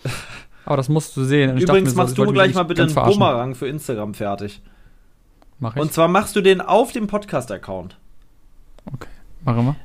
[0.66, 1.58] Aber das musst du sehen.
[1.58, 3.18] Übrigens so, machst du gleich mal bitte einen verarschen.
[3.18, 4.62] Bumerang für Instagram fertig.
[5.58, 5.82] Mach ich.
[5.82, 7.98] Und zwar machst du den auf dem Podcast-Account.
[8.92, 9.08] Okay,
[9.44, 9.76] machen wir.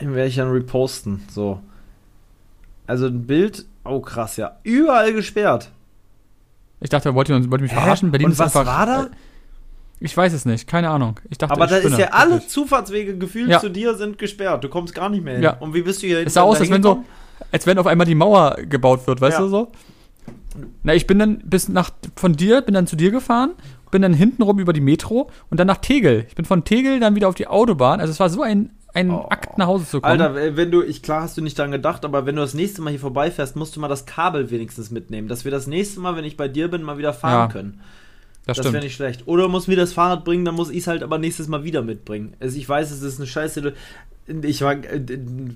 [0.00, 1.22] Den werde ich dann reposten.
[1.30, 1.60] So.
[2.86, 3.66] Also ein Bild.
[3.84, 4.58] Oh, krass, ja.
[4.62, 5.70] Überall gesperrt.
[6.80, 8.10] Ich dachte, er wollte, wollte mich verarschen.
[8.10, 9.08] Berlin Und was war da?
[10.02, 11.20] Äh, ich weiß es nicht, keine Ahnung.
[11.30, 12.48] Ich dachte, Aber da ist ja alle wirklich.
[12.48, 13.60] Zufahrtswege gefühlt ja.
[13.60, 14.64] zu dir sind gesperrt.
[14.64, 15.42] Du kommst gar nicht mehr hin.
[15.42, 15.56] Ja.
[15.58, 17.04] Und wie bist du hier Es sah aus, als wenn, so,
[17.50, 19.44] als wenn auf einmal die Mauer gebaut wird, weißt ja.
[19.44, 19.72] du so?
[20.82, 23.52] Na, ich bin dann bis nach von dir, bin dann zu dir gefahren,
[23.90, 26.26] bin dann hintenrum über die Metro und dann nach Tegel.
[26.28, 28.00] Ich bin von Tegel dann wieder auf die Autobahn.
[28.00, 29.26] Also es war so ein ein oh.
[29.30, 30.20] Akt nach Hause zu kommen.
[30.20, 32.82] Alter, wenn du, ich klar hast du nicht daran gedacht, aber wenn du das nächste
[32.82, 36.16] Mal hier vorbeifährst, musst du mal das Kabel wenigstens mitnehmen, dass wir das nächste Mal,
[36.16, 37.52] wenn ich bei dir bin, mal wieder fahren ja.
[37.52, 37.80] können.
[38.46, 39.22] Das, das wäre nicht schlecht.
[39.26, 41.82] Oder muss mir das Fahrrad bringen, dann muss ich es halt aber nächstes Mal wieder
[41.82, 42.34] mitbringen.
[42.40, 43.72] Also ich weiß, es ist eine Scheiße.
[44.42, 45.00] Ich war äh,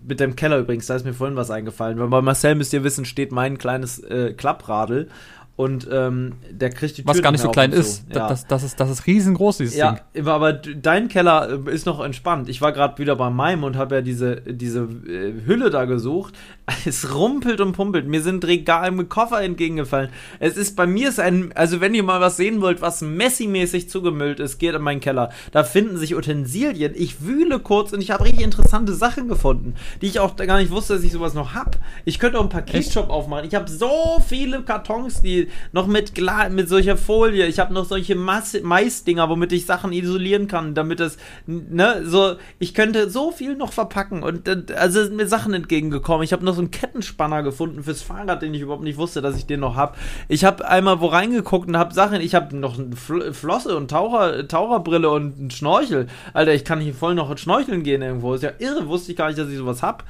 [0.06, 1.98] mit dem Keller übrigens, da ist mir vorhin was eingefallen.
[1.98, 5.08] Weil bei Marcel müsst ihr wissen, steht mein kleines äh, Klappradel
[5.56, 8.04] und ähm, der kriegt die Tür Was gar nicht so klein ist.
[8.14, 8.28] Ja.
[8.28, 8.78] Das, das, ist.
[8.78, 10.28] Das ist riesengroß, dieses ja, Ding.
[10.28, 12.50] aber dein Keller äh, ist noch entspannt.
[12.50, 16.34] Ich war gerade wieder bei meinem und habe ja diese, diese äh, Hülle da gesucht.
[16.84, 18.06] Es rumpelt und pumpelt.
[18.06, 20.10] Mir sind Regal mit Koffer entgegengefallen.
[20.40, 23.88] Es ist bei mir ist ein, also wenn ihr mal was sehen wollt, was Messi-mäßig
[23.88, 25.30] zugemüllt ist, geht in meinen Keller.
[25.52, 26.92] Da finden sich Utensilien.
[26.94, 30.70] Ich wühle kurz und ich habe richtig interessante Sachen gefunden, die ich auch gar nicht
[30.70, 31.78] wusste, dass ich sowas noch habe.
[32.04, 33.46] Ich könnte auch einen Paketshop aufmachen.
[33.46, 36.12] Ich habe so viele Kartons, die noch mit,
[36.50, 37.46] mit solcher Folie.
[37.46, 42.74] Ich habe noch solche Maisdinger, womit ich Sachen isolieren kann, damit es, ne, so, ich
[42.74, 46.24] könnte so viel noch verpacken und also sind mir Sachen entgegengekommen.
[46.24, 49.36] Ich habe noch so einen Kettenspanner gefunden fürs Fahrrad, den ich überhaupt nicht wusste, dass
[49.36, 49.96] ich den noch habe.
[50.28, 54.46] Ich habe einmal wo reingeguckt und habe Sachen, ich habe noch eine Flosse und Taucher,
[54.48, 56.06] Taucherbrille und einen Schnorchel.
[56.32, 58.34] Alter, ich kann hier voll noch schnorcheln gehen irgendwo.
[58.34, 60.04] Ist ja irre, wusste ich gar nicht, dass ich sowas habe.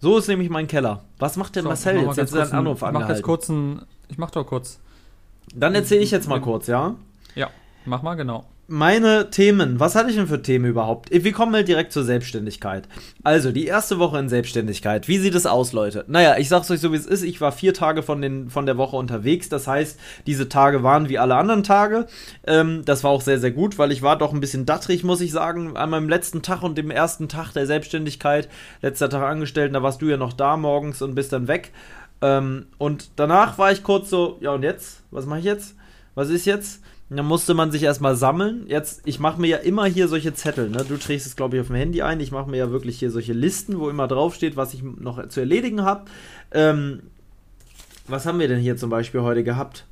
[0.00, 1.02] So ist nämlich mein Keller.
[1.18, 2.16] Was macht denn So, Marcel jetzt?
[2.16, 4.78] Jetzt ist ein Anruf einen- Ich mach jetzt kurz einen, Ich mach doch kurz.
[5.54, 6.94] Dann erzähle ich jetzt mal kurz, ja?
[7.34, 7.50] Ja,
[7.84, 8.44] mach mal, genau.
[8.70, 11.08] Meine Themen, was hatte ich denn für Themen überhaupt?
[11.10, 12.86] Wir kommen mal direkt zur Selbstständigkeit.
[13.24, 15.08] Also, die erste Woche in Selbstständigkeit.
[15.08, 16.04] Wie sieht es aus, Leute?
[16.06, 17.22] Naja, ich sag's euch so, wie es ist.
[17.22, 19.48] Ich war vier Tage von, den, von der Woche unterwegs.
[19.48, 22.08] Das heißt, diese Tage waren wie alle anderen Tage.
[22.46, 25.22] Ähm, das war auch sehr, sehr gut, weil ich war doch ein bisschen dattrig, muss
[25.22, 25.74] ich sagen.
[25.78, 28.50] An meinem letzten Tag und dem ersten Tag der Selbstständigkeit,
[28.82, 31.72] letzter Tag Angestellten, da warst du ja noch da morgens und bist dann weg.
[32.20, 35.04] Ähm, und danach war ich kurz so, ja und jetzt?
[35.10, 35.74] Was mache ich jetzt?
[36.14, 36.82] Was ist jetzt?
[37.10, 38.66] Dann musste man sich erstmal sammeln.
[38.66, 40.84] Jetzt, ich mache mir ja immer hier solche Zettel, ne?
[40.86, 42.20] Du trägst es, glaube ich, auf dem Handy ein.
[42.20, 45.40] Ich mache mir ja wirklich hier solche Listen, wo immer draufsteht, was ich noch zu
[45.40, 46.04] erledigen habe.
[46.52, 47.04] Ähm,
[48.06, 49.86] was haben wir denn hier zum Beispiel heute gehabt?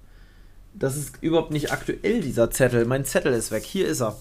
[0.74, 2.84] Das ist überhaupt nicht aktuell, dieser Zettel.
[2.84, 3.64] Mein Zettel ist weg.
[3.64, 4.16] Hier ist er.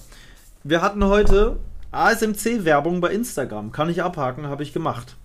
[0.64, 1.58] Wir hatten heute
[1.92, 3.74] ASMC-Werbung bei Instagram.
[3.74, 5.18] Kann ich abhaken, habe ich gemacht.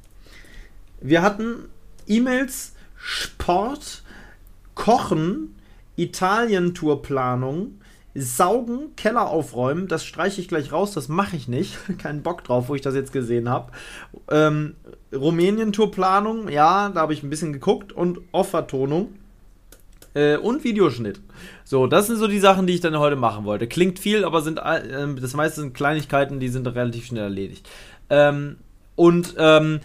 [1.00, 1.68] Wir hatten
[2.08, 4.02] E-Mails, Sport,
[4.74, 5.54] Kochen,
[6.00, 7.80] Italien-Tourplanung,
[8.14, 11.76] Saugen, Keller aufräumen, das streiche ich gleich raus, das mache ich nicht.
[11.98, 13.70] Keinen Bock drauf, wo ich das jetzt gesehen habe.
[14.30, 14.74] Ähm,
[15.12, 19.14] Rumänien-Tourplanung, ja, da habe ich ein bisschen geguckt und Off-Vertonung
[20.14, 21.20] äh, und Videoschnitt.
[21.64, 23.68] So, das sind so die Sachen, die ich dann heute machen wollte.
[23.68, 27.68] Klingt viel, aber sind äh, das meiste sind Kleinigkeiten, die sind relativ schnell erledigt.
[28.08, 28.56] Ähm,
[28.96, 29.80] und ähm,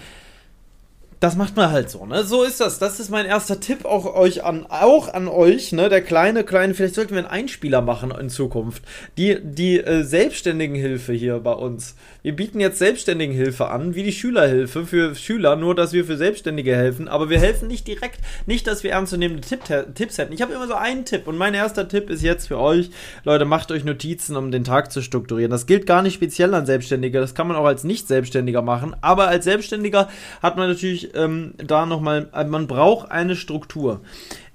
[1.25, 2.23] das macht man halt so, ne?
[2.23, 2.77] So ist das.
[2.77, 5.89] Das ist mein erster Tipp auch euch an, auch an euch, ne?
[5.89, 8.83] Der kleine, kleine, vielleicht sollten wir einen Einspieler machen in Zukunft.
[9.17, 11.95] Die, die äh, Selbstständigenhilfe hier bei uns.
[12.21, 16.75] Wir bieten jetzt Selbstständigenhilfe an, wie die Schülerhilfe für Schüler, nur dass wir für Selbstständige
[16.75, 17.07] helfen.
[17.07, 19.61] Aber wir helfen nicht direkt, nicht, dass wir ernstzunehmende Tipp,
[19.95, 20.33] Tipps hätten.
[20.33, 22.91] Ich habe immer so einen Tipp und mein erster Tipp ist jetzt für euch,
[23.23, 25.49] Leute, macht euch Notizen, um den Tag zu strukturieren.
[25.49, 28.95] Das gilt gar nicht speziell an Selbstständige, das kann man auch als Nicht-Selbstständiger machen.
[29.01, 30.07] Aber als Selbstständiger
[30.43, 34.01] hat man natürlich ähm, da nochmal, man braucht eine Struktur.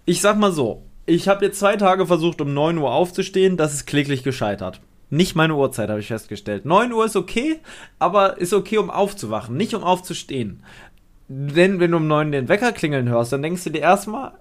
[0.05, 3.75] Ich sag mal so, ich habe jetzt zwei Tage versucht, um 9 Uhr aufzustehen, das
[3.75, 4.81] ist kläglich gescheitert.
[5.09, 6.65] Nicht meine Uhrzeit, habe ich festgestellt.
[6.65, 7.59] 9 Uhr ist okay,
[7.99, 10.63] aber ist okay, um aufzuwachen, nicht um aufzustehen.
[11.29, 14.33] Denn wenn du um 9 den Wecker klingeln hörst, dann denkst du dir erstmal,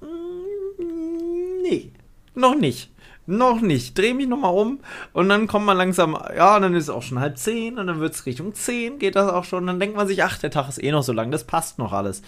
[0.00, 1.92] mm, nee,
[2.34, 2.91] noch nicht.
[3.26, 3.96] Noch nicht.
[3.96, 4.80] Dreh mich nochmal um
[5.12, 8.00] und dann kommt man langsam, ja, dann ist es auch schon halb zehn und dann
[8.00, 9.66] wird es Richtung zehn, geht das auch schon.
[9.66, 11.92] Dann denkt man sich, ach, der Tag ist eh noch so lang, das passt noch
[11.92, 12.22] alles.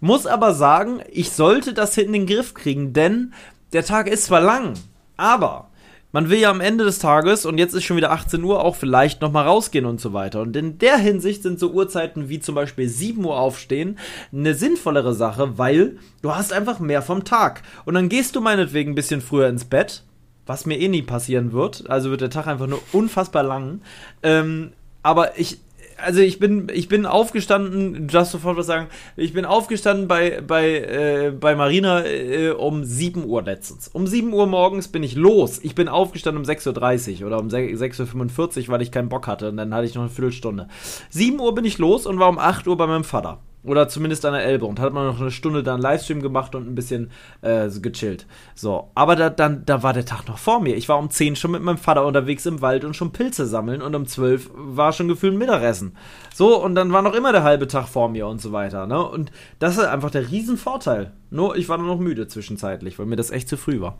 [0.00, 3.32] Muss aber sagen, ich sollte das in den Griff kriegen, denn
[3.72, 4.74] der Tag ist zwar lang,
[5.16, 5.70] aber
[6.14, 8.76] man will ja am Ende des Tages, und jetzt ist schon wieder 18 Uhr, auch
[8.76, 10.42] vielleicht nochmal rausgehen und so weiter.
[10.42, 13.98] Und in der Hinsicht sind so Uhrzeiten wie zum Beispiel 7 Uhr aufstehen
[14.30, 17.62] eine sinnvollere Sache, weil du hast einfach mehr vom Tag.
[17.86, 20.04] Und dann gehst du meinetwegen ein bisschen früher ins Bett,
[20.46, 21.88] was mir eh nie passieren wird.
[21.88, 23.80] Also wird der Tag einfach nur unfassbar lang.
[24.22, 25.58] Ähm, aber ich,
[25.96, 30.78] also ich bin, ich bin aufgestanden, darfst sofort was sagen, ich bin aufgestanden bei, bei,
[30.78, 33.88] äh, bei Marina äh, um 7 Uhr letztens.
[33.88, 35.60] Um 7 Uhr morgens bin ich los.
[35.62, 39.48] Ich bin aufgestanden um 6.30 Uhr oder um 6.45 Uhr, weil ich keinen Bock hatte
[39.48, 40.68] und dann hatte ich noch eine Viertelstunde.
[41.10, 43.40] 7 Uhr bin ich los und war um 8 Uhr bei meinem Vater.
[43.64, 46.66] Oder zumindest an der Elbe und hat man noch eine Stunde dann Livestream gemacht und
[46.66, 47.10] ein bisschen
[47.42, 48.26] äh, gechillt.
[48.56, 50.76] So, aber da, dann, da war der Tag noch vor mir.
[50.76, 53.80] Ich war um 10 schon mit meinem Vater unterwegs im Wald und schon Pilze sammeln
[53.80, 55.96] und um 12 war schon gefühlt Mittagessen.
[56.34, 58.88] So, und dann war noch immer der halbe Tag vor mir und so weiter.
[58.88, 59.00] Ne?
[59.06, 61.12] Und das ist einfach der Riesenvorteil.
[61.30, 63.96] Nur, ich war nur noch müde zwischenzeitlich, weil mir das echt zu früh war.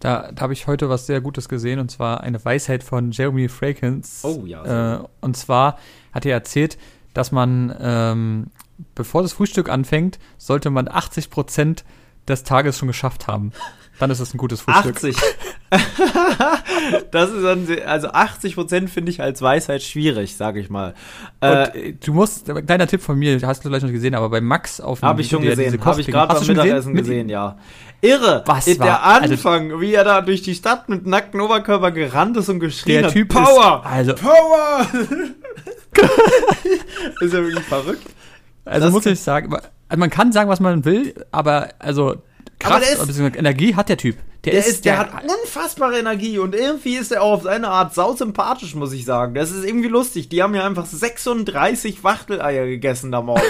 [0.00, 3.48] Da, da habe ich heute was sehr Gutes gesehen und zwar eine Weisheit von Jeremy
[3.48, 4.22] Frakens.
[4.24, 4.96] Oh ja.
[4.96, 5.78] Äh, und zwar
[6.12, 6.76] hat er erzählt,
[7.16, 8.46] dass man, ähm,
[8.94, 11.84] bevor das Frühstück anfängt, sollte man 80 Prozent
[12.28, 13.52] des Tages schon geschafft haben.
[13.98, 14.96] Dann ist es ein gutes Frühstück.
[14.96, 15.16] 80.
[17.10, 20.92] das ist dann, also 80 Prozent finde ich als Weisheit schwierig, sag ich mal.
[21.40, 24.42] Äh, äh, du musst, kleiner Tipp von mir, hast du vielleicht noch gesehen, aber bei
[24.42, 27.30] Max auf dem Habe ich schon der gesehen, habe ich gerade beim Mittagessen Mit- gesehen,
[27.30, 27.56] ja.
[28.02, 31.92] Irre, Was der war- also- Anfang, wie er da durch die Stadt mit nacktem Oberkörper
[31.92, 34.86] gerannt ist und geschrien Der hat, Typ Power, ist, also, Power!
[37.20, 38.02] ist ja wirklich verrückt.
[38.64, 39.52] also das- muss ich sagen,
[39.88, 42.16] also man kann sagen, was man will, aber also
[42.58, 44.16] Kraft Aber der ist- Energie hat der Typ.
[44.44, 47.94] Der, Der, ist, der, hat unfassbare Energie und irgendwie ist er auch auf seine Art
[47.94, 49.34] sausympathisch, muss ich sagen.
[49.34, 50.28] Das ist irgendwie lustig.
[50.28, 53.42] Die haben ja einfach 36 Wachteleier gegessen da morgen.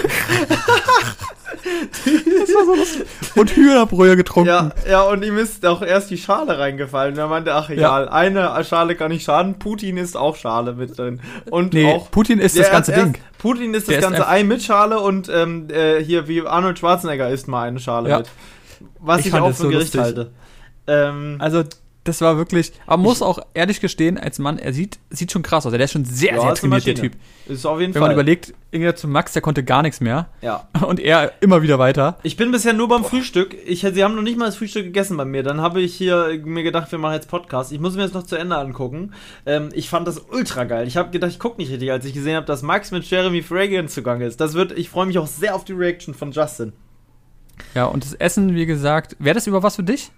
[3.35, 4.49] und Hühnerbrühe getrunken.
[4.49, 7.13] ja, ja, und ihm ist auch erst die Schale reingefallen.
[7.13, 9.59] Und er meinte, ach egal, eine Schale kann nicht schaden.
[9.59, 11.21] Putin ist auch Schale mit drin.
[11.49, 13.17] Und Nee, auch Putin ist der das ganze erst- Ding.
[13.37, 16.41] Putin ist das Der ist ganze einfach- Ei mit Schale und ähm, äh, hier wie
[16.45, 18.17] Arnold Schwarzenegger isst mal eine Schale Ja.
[18.19, 18.29] mit.
[18.99, 20.01] Was Ich ich, auch für so Gericht lustig.
[20.01, 20.31] halte.
[20.87, 21.63] Ähm, Also
[22.03, 25.65] Das war wirklich, aber muss auch ehrlich gestehen, als Mann, er sieht, sieht schon krass
[25.65, 25.73] aus.
[25.73, 26.95] Der ist schon sehr, Ja, sehr trainiert, der.
[26.95, 27.13] Typ.
[27.47, 28.09] Ist auf jeden Wenn Fall.
[28.09, 30.29] man überlegt, irgendwie zu Max, der konnte gar nichts mehr.
[30.41, 30.69] ja.
[30.87, 32.17] Und er immer wieder weiter.
[32.23, 33.57] Ich bin bisher nur beim Frühstück.
[33.65, 35.43] Ich, sie haben noch nicht mal das Frühstück gegessen bei mir.
[35.43, 37.73] Dann habe ich hier mir gedacht, wir machen jetzt Podcast.
[37.73, 39.11] Ich muss mir das noch zu Ende angucken.
[39.45, 40.87] Ähm, ich fand das ultra geil.
[40.87, 43.41] Ich habe gedacht, ich gucke nicht richtig, als ich gesehen habe, dass Max mit Jeremy
[43.43, 44.39] Fragrance zugange ist.
[44.39, 46.71] Das wird, ich freue mich auch sehr auf die Reaction von Justin.
[47.73, 50.11] Ja, und das Essen, wie gesagt, wäre das über was für dich?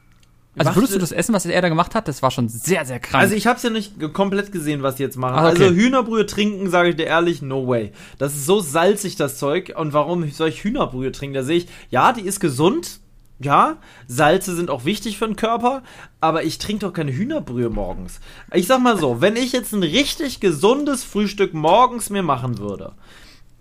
[0.57, 2.99] Also würdest du das Essen, was er da gemacht hat, das war schon sehr, sehr
[2.99, 3.23] krank.
[3.23, 5.35] Also ich habe es ja nicht komplett gesehen, was die jetzt machen.
[5.35, 5.63] Ah, okay.
[5.63, 7.91] Also Hühnerbrühe trinken, sage ich dir ehrlich, no way.
[8.17, 9.73] Das ist so salzig, das Zeug.
[9.77, 11.35] Und warum soll ich Hühnerbrühe trinken?
[11.35, 12.99] Da sehe ich, ja, die ist gesund.
[13.41, 15.81] Ja, Salze sind auch wichtig für den Körper,
[16.19, 18.19] aber ich trinke doch keine Hühnerbrühe morgens.
[18.53, 22.91] Ich sag mal so, wenn ich jetzt ein richtig gesundes Frühstück morgens mir machen würde,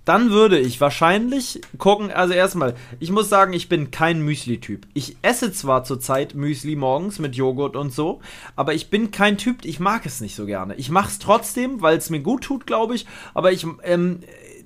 [0.08, 4.86] dann würde ich wahrscheinlich gucken, also erstmal, ich muss sagen, ich bin kein Müsli-Typ.
[4.94, 8.20] Ich esse zwar zurzeit Müsli morgens mit Joghurt und so,
[8.56, 10.74] aber ich bin kein Typ, ich mag es nicht so gerne.
[10.76, 14.20] Ich mache es trotzdem, weil es mir gut tut, glaube ich, aber ich, ähm,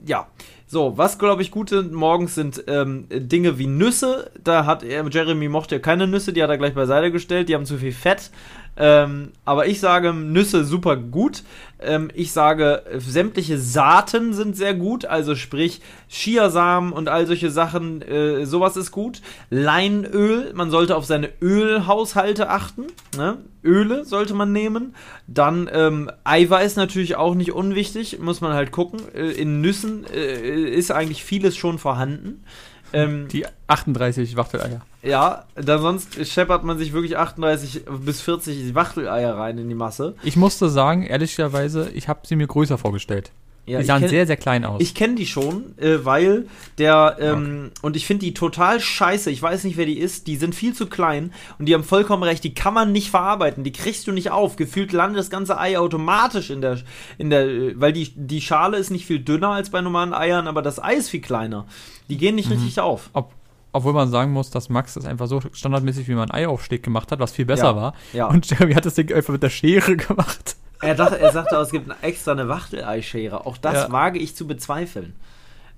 [0.07, 0.29] ja.
[0.69, 4.31] So, was glaube ich gute morgens sind ähm, Dinge wie Nüsse.
[4.43, 7.67] Da hat er, Jeremy mochte keine Nüsse, die hat er gleich beiseite gestellt, die haben
[7.67, 8.31] zu viel Fett.
[8.77, 11.43] Ähm, aber ich sage Nüsse super gut.
[11.79, 18.01] Ähm, ich sage, sämtliche Saaten sind sehr gut, also sprich Chiasamen und all solche Sachen,
[18.03, 19.21] äh, sowas ist gut.
[19.51, 22.85] Leinöl, man sollte auf seine Ölhaushalte achten.
[23.17, 23.39] Ne?
[23.63, 24.95] Öle sollte man nehmen.
[25.27, 29.01] Dann ähm, Eiweiß natürlich auch nicht unwichtig, muss man halt gucken.
[29.15, 32.45] Äh, in Nüssen äh, ist eigentlich vieles schon vorhanden.
[32.93, 34.83] Ähm, die 38 Wachteleier.
[35.03, 40.15] ja, da sonst scheppert man sich wirklich 38 bis 40 Wachteleier rein in die Masse.
[40.23, 43.33] Ich musste sagen, ehrlicherweise, ich habe sie mir größer vorgestellt.
[43.65, 44.83] Ja, die sahen kenn- sehr, sehr klein aus.
[44.83, 46.47] Ich kenne die schon, äh, weil
[46.79, 50.35] der, ähm, und ich finde die total scheiße, ich weiß nicht, wer die ist, die
[50.37, 53.71] sind viel zu klein und die haben vollkommen recht, die kann man nicht verarbeiten, die
[53.71, 54.57] kriegst du nicht auf.
[54.57, 56.79] Gefühlt landet das ganze Ei automatisch in der,
[57.19, 60.49] in der, äh, weil die, die Schale ist nicht viel dünner als bei normalen Eiern,
[60.49, 61.67] aber das Ei ist viel kleiner.
[62.09, 63.11] Die gehen nicht richtig auf.
[63.13, 63.33] Ob,
[63.71, 67.21] obwohl man sagen muss, dass Max das einfach so standardmäßig wie man Eiaufsteg gemacht hat,
[67.21, 67.95] was viel besser Ja, war.
[68.13, 68.27] ja.
[68.27, 70.57] Und Jeremy hat das Ding einfach mit der Schere gemacht.
[70.83, 73.47] Er, dachte, er sagte, auch, es gibt extra eine Wachteleischere.
[73.47, 73.93] Auch das Ja.
[73.93, 75.15] wage ich zu bezweifeln.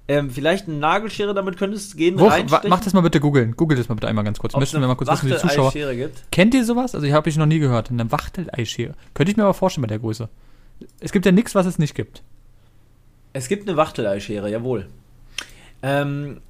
[0.06, 2.30] Ähm, vielleicht eine Nagelschere, damit könntest du gehen, Wo,
[2.68, 3.56] mach das mal bitte googeln.
[3.56, 4.54] Googelt das mal bitte einmal ganz kurz.
[4.56, 5.72] Müssen wir mal kurz wissen, die Zuschauer.
[5.72, 6.24] Gibt.
[6.30, 6.94] Kennt ihr sowas?
[6.94, 7.90] Also, ich habe ich noch nie gehört.
[7.90, 8.94] Eine Wachteleischere.
[9.14, 10.28] Könnte ich mir aber vorstellen bei der Größe.
[11.00, 12.22] Es gibt ja nichts, was es nicht gibt.
[13.32, 14.88] Es gibt eine Wachteleischere, jawohl.
[15.82, 16.40] Ähm,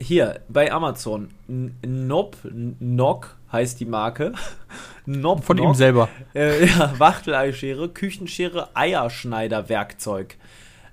[0.00, 1.28] hier, bei Amazon.
[1.46, 2.36] Nob,
[2.80, 4.34] Nock heißt die Marke.
[5.06, 6.08] Nob, Von ihm selber.
[6.34, 10.36] Äh, ja, Wachteleischere, Küchenschere, Eierschneiderwerkzeug.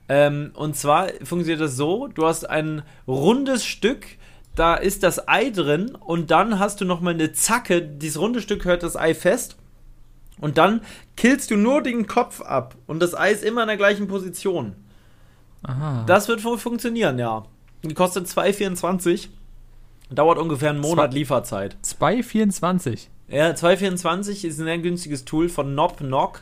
[0.08, 4.06] Ähm, und zwar funktioniert das so: Du hast ein rundes Stück,
[4.56, 7.82] da ist das Ei drin, und dann hast du nochmal eine Zacke.
[7.82, 9.58] Dieses runde Stück hört das Ei fest.
[10.40, 10.82] Und dann
[11.16, 12.76] killst du nur den Kopf ab.
[12.88, 14.76] Und das Ei ist immer in der gleichen Position.
[15.64, 16.04] Aha.
[16.08, 17.44] Das wird wohl funktionieren, ja.
[17.84, 19.30] Die kostet 2,24.
[20.12, 21.78] Dauert ungefähr einen Monat Zwei- Lieferzeit.
[21.84, 23.08] 2,24.
[23.30, 26.42] Ja, 2,24 ist ein sehr günstiges Tool von Knob Knock.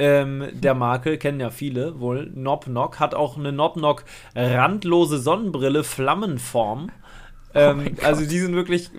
[0.00, 2.30] Ähm, der Marke, kennen ja viele wohl.
[2.32, 6.90] Knob Knock hat auch eine Knob Knock randlose Sonnenbrille, Flammenform.
[7.54, 8.04] Ähm, mein Gott.
[8.04, 8.90] also die sind wirklich,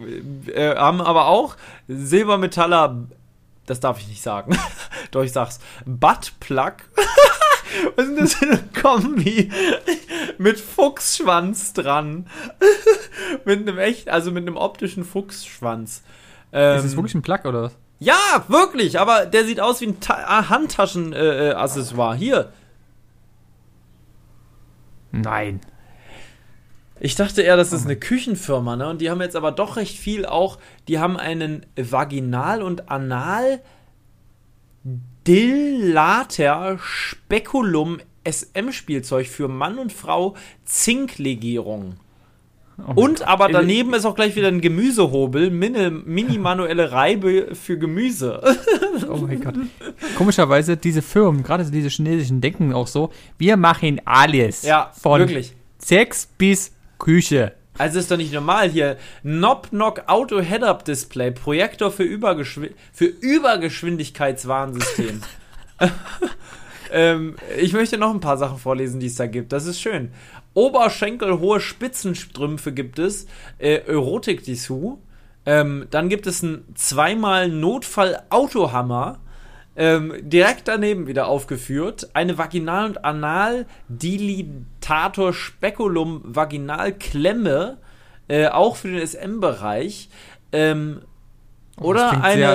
[0.54, 1.58] äh, haben aber auch
[1.90, 3.04] Silbermetaller,
[3.66, 4.58] das darf ich nicht sagen,
[5.12, 6.76] doch ich sag's, Buttplug.
[7.96, 9.52] Was ist denn das für eine Kombi?
[10.38, 12.28] mit Fuchsschwanz dran.
[13.46, 16.04] mit einem echt, also mit einem optischen Fuchsschwanz.
[16.52, 17.78] Ähm, ist es wirklich ein Plug oder was?
[18.00, 21.52] ja, wirklich, aber der sieht aus wie ein Ta Handtaschenaccessoire.
[21.52, 22.16] Äh, Accessoire.
[22.16, 22.52] Hier.
[25.12, 25.62] Nein.
[27.00, 28.88] Ich dachte eher, das ist eine Küchenfirma, ne?
[28.88, 30.60] Und die haben jetzt aber doch recht viel auch.
[30.88, 33.62] Die haben einen Vaginal- und Anal
[35.28, 41.96] Dillater Spekulum SM-Spielzeug für Mann und Frau Zinklegierung.
[42.78, 47.56] Oh Und aber Ey, daneben ist auch gleich wieder ein Gemüsehobel, mini, mini manuelle Reibe
[47.56, 48.42] für Gemüse.
[49.10, 49.56] Oh mein Gott.
[50.18, 54.64] Komischerweise, diese Firmen, gerade diese chinesischen, denken auch so, wir machen alles.
[54.64, 55.54] Ja, von wirklich.
[55.80, 57.54] Sex bis Küche.
[57.78, 58.98] Also ist doch nicht normal hier.
[59.22, 65.22] Knob Knock Auto Head-Up Display, Projektor für, Übergeschwi für Übergeschwindigkeitswarnsystem.
[66.92, 69.52] ähm, ich möchte noch ein paar Sachen vorlesen, die es da gibt.
[69.52, 70.12] Das ist schön.
[70.54, 73.28] Oberschenkelhohe Spitzenstrümpfe gibt es.
[73.58, 74.98] Äh, Erotik-Dessous.
[75.46, 79.20] Ähm, dann gibt es einen zweimal Notfall-Autohammer.
[79.78, 82.10] Ähm, direkt daneben wieder aufgeführt.
[82.14, 87.78] Eine Vaginal- und Anal-Dilitator Spekulum Vaginalklemme.
[88.28, 90.10] Äh, auch für den SM-Bereich.
[90.52, 91.02] Ähm,
[91.78, 92.46] Oh, Oder eine-.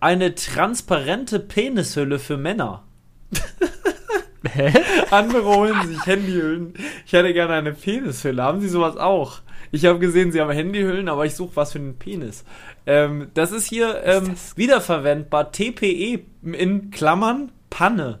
[0.00, 2.84] Eine transparente Penishülle für Männer.
[4.52, 4.72] Hä?
[5.10, 6.74] Andere holen sich Handyhüllen.
[7.04, 8.42] Ich hätte gerne eine Penishülle.
[8.42, 9.40] Haben Sie sowas auch?
[9.70, 12.44] Ich habe gesehen, Sie haben Handyhüllen, aber ich suche was für den Penis.
[12.88, 14.56] Ähm, das ist hier ähm, das?
[14.56, 15.52] wiederverwendbar.
[15.52, 18.20] TPE in Klammern Panne.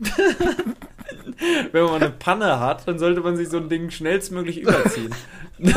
[1.72, 5.14] Wenn man eine Panne hat, dann sollte man sich so ein Ding schnellstmöglich überziehen.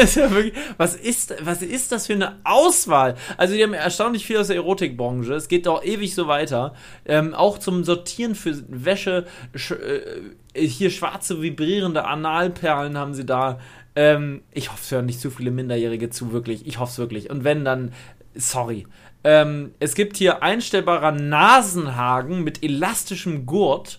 [0.00, 3.16] Ist ja wirklich, was ist, was ist das für eine Auswahl?
[3.36, 5.34] Also, die haben erstaunlich viel aus der Erotikbranche.
[5.34, 6.74] Es geht doch ewig so weiter.
[7.04, 9.26] Ähm, auch zum Sortieren für Wäsche.
[9.54, 10.20] Sch äh,
[10.54, 13.58] hier schwarze, vibrierende Analperlen haben sie da.
[13.96, 16.66] Ähm, ich hoffe, es hören nicht zu viele Minderjährige zu, wirklich.
[16.66, 17.30] Ich hoffe es wirklich.
[17.30, 17.92] Und wenn, dann,
[18.34, 18.86] sorry.
[19.24, 23.98] Ähm, es gibt hier einstellbarer Nasenhaken mit elastischem Gurt.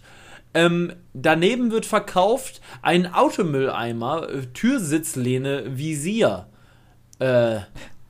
[0.54, 6.48] Ähm, daneben wird verkauft ein Automülleimer, äh, Türsitzlehne, Visier.
[7.20, 7.60] Äh,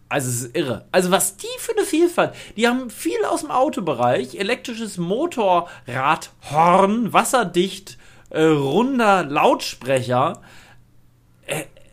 [0.10, 0.86] also es ist irre.
[0.92, 2.34] Also was die für eine Vielfalt.
[2.56, 7.98] Die haben viel aus dem Autobereich, elektrisches Motorradhorn, wasserdicht,
[8.30, 10.42] äh, runder Lautsprecher.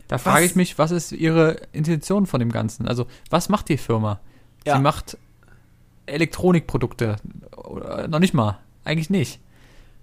[0.07, 2.87] Da frage ich mich, was ist Ihre Intention von dem Ganzen?
[2.87, 4.19] Also, was macht die Firma?
[4.65, 4.75] Ja.
[4.75, 5.17] Sie macht
[6.05, 7.15] Elektronikprodukte.
[7.55, 8.59] Oder noch nicht mal.
[8.83, 9.39] Eigentlich nicht.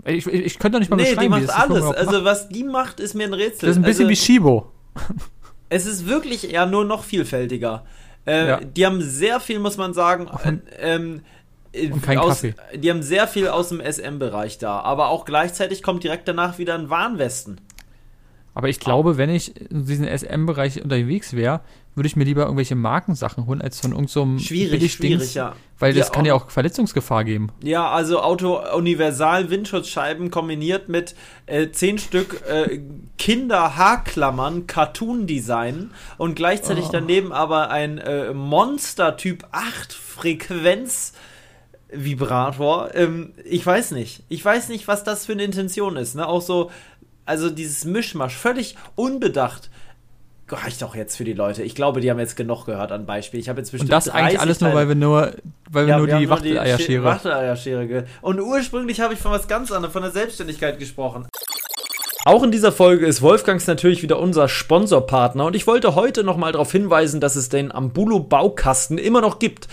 [0.04, 1.78] Ich, ich, ich könnte doch nicht mal Nee, die beschreiben, wie macht das die alles.
[1.78, 2.24] überhaupt Also macht.
[2.24, 3.68] was die macht, ist mir ein Rätsel.
[3.68, 4.72] Das ist ein bisschen also, wie Shibo.
[5.68, 7.84] Es ist wirklich eher nur noch vielfältiger.
[8.26, 8.60] Äh, Ja.
[8.60, 10.56] Die haben sehr viel, muss man sagen, äh,
[10.94, 11.22] ähm,
[11.72, 12.54] äh, Und kein aus, Kaffee.
[12.74, 14.80] Die haben sehr viel aus dem SM-Bereich da.
[14.80, 17.60] Aber auch gleichzeitig kommt direkt danach wieder ein Warnwesten.
[18.54, 21.60] Aber ich glaube, wenn ich in diesem SM-Bereich unterwegs wäre,
[21.94, 25.54] würde ich mir lieber irgendwelche Markensachen holen, als von irgendeinem so Schwierig, schwierig, ja.
[25.78, 27.48] Weil das Ja, kann ja auch Verletzungsgefahr geben.
[27.62, 31.14] Ja, also Auto Universal Windschutzscheiben kombiniert mit
[31.46, 32.80] äh, 10 Stück äh,
[33.18, 36.92] Kinder-Haarklammern, Cartoon-Design und gleichzeitig Oh.
[36.92, 41.12] daneben aber ein äh, Monster Typ 8 Frequenz
[41.94, 42.94] Vibrator.
[42.94, 44.22] Ähm, ich weiß nicht.
[44.28, 46.14] Ich weiß nicht, was das für eine Intention ist.
[46.14, 46.26] Ne?
[46.26, 46.70] Auch so,
[47.24, 49.70] also dieses Mischmasch, völlig unbedacht.
[50.48, 51.62] Reicht doch jetzt für die Leute.
[51.62, 53.40] Ich glaube, die haben jetzt genug gehört an Beispiel.
[53.40, 55.34] Ich habe jetzt bestimmt Und das eigentlich 30 alles nur, weil wir nur,
[55.70, 57.04] weil wir ja, nur wir die Wachteleierschere.
[57.04, 58.04] Wachteleierschere.
[58.20, 61.26] Und ursprünglich habe ich von was ganz anderem, von der Selbstständigkeit gesprochen.
[62.24, 66.52] Auch in dieser Folge ist Wolfgangs natürlich wieder unser Sponsorpartner und ich wollte heute nochmal
[66.52, 69.66] darauf hinweisen, dass es den Ambulo Baukasten immer noch gibt.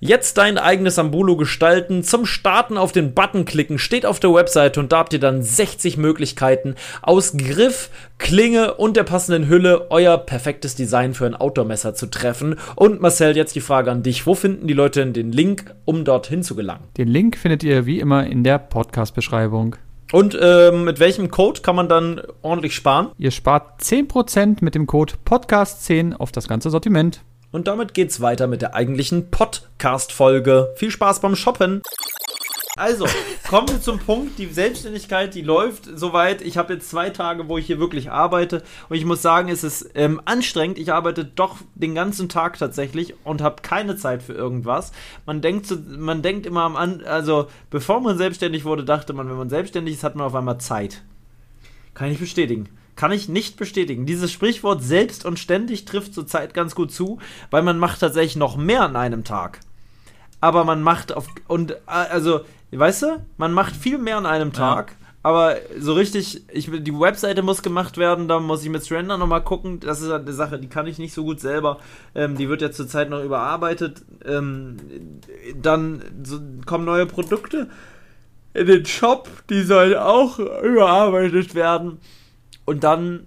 [0.00, 4.80] Jetzt dein eigenes Ambulo gestalten, zum Starten auf den Button klicken, steht auf der Webseite
[4.80, 7.88] und da habt ihr dann 60 Möglichkeiten aus Griff,
[8.18, 12.56] Klinge und der passenden Hülle euer perfektes Design für ein Outdoor-Messer zu treffen.
[12.74, 16.42] Und Marcel, jetzt die Frage an dich, wo finden die Leute den Link, um dorthin
[16.42, 16.82] zu gelangen?
[16.96, 19.76] Den Link findet ihr wie immer in der Podcast-Beschreibung.
[20.12, 23.08] Und ähm, mit welchem Code kann man dann ordentlich sparen?
[23.16, 27.22] Ihr spart 10% mit dem Code Podcast10 auf das ganze Sortiment.
[27.50, 30.72] Und damit geht's weiter mit der eigentlichen Podcast-Folge.
[30.76, 31.82] Viel Spaß beim Shoppen.
[32.78, 33.06] Also,
[33.50, 34.38] kommen wir zum Punkt.
[34.38, 36.40] Die Selbstständigkeit, die läuft soweit.
[36.40, 38.62] Ich habe jetzt zwei Tage, wo ich hier wirklich arbeite.
[38.88, 40.78] Und ich muss sagen, es ist ähm, anstrengend.
[40.78, 44.92] Ich arbeite doch den ganzen Tag tatsächlich und habe keine Zeit für irgendwas.
[45.26, 49.36] Man denkt, man denkt immer am An also bevor man selbstständig wurde, dachte man, wenn
[49.36, 51.02] man selbstständig ist, hat man auf einmal Zeit.
[51.92, 52.70] Kann ich bestätigen.
[52.96, 54.06] Kann ich nicht bestätigen.
[54.06, 57.18] Dieses Sprichwort selbst und ständig trifft zurzeit ganz gut zu,
[57.50, 59.60] weil man macht tatsächlich noch mehr an einem Tag.
[60.40, 62.40] Aber man macht auf und äh, also,
[62.78, 63.06] weißt du,
[63.36, 64.96] man macht viel mehr an einem Tag.
[65.24, 69.44] Aber so richtig, ich, die Webseite muss gemacht werden, da muss ich mit Surrender nochmal
[69.44, 69.78] gucken.
[69.78, 71.78] Das ist eine Sache, die kann ich nicht so gut selber.
[72.14, 74.02] Ähm, die wird ja zurzeit noch überarbeitet.
[74.24, 74.78] Ähm,
[75.54, 77.68] dann so, kommen neue Produkte
[78.54, 81.98] in den Shop, die sollen auch überarbeitet werden.
[82.64, 83.26] Und dann,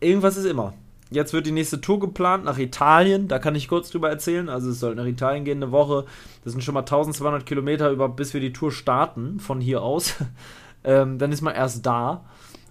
[0.00, 0.74] irgendwas ist immer.
[1.10, 3.28] Jetzt wird die nächste Tour geplant nach Italien.
[3.28, 4.48] Da kann ich kurz drüber erzählen.
[4.48, 6.04] Also es soll nach Italien gehen eine Woche.
[6.42, 10.14] Das sind schon mal 1200 Kilometer über, bis wir die Tour starten von hier aus.
[10.84, 12.24] ähm, dann ist man erst da.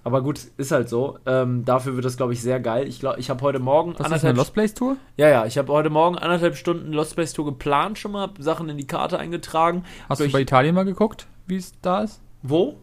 [0.04, 1.18] Aber gut, ist halt so.
[1.26, 2.88] Ähm, dafür wird das, glaube ich, sehr geil.
[2.88, 4.98] Ich glaube, ich habe heute Morgen Was ist eine Lost Place Tour?
[5.18, 8.70] ja, ja, ich habe heute Morgen anderthalb Stunden Lost Space Tour geplant schon mal, Sachen
[8.70, 9.84] in die Karte eingetragen.
[10.08, 12.22] Hast du bei Italien mal geguckt, wie es da ist?
[12.44, 12.76] Wo?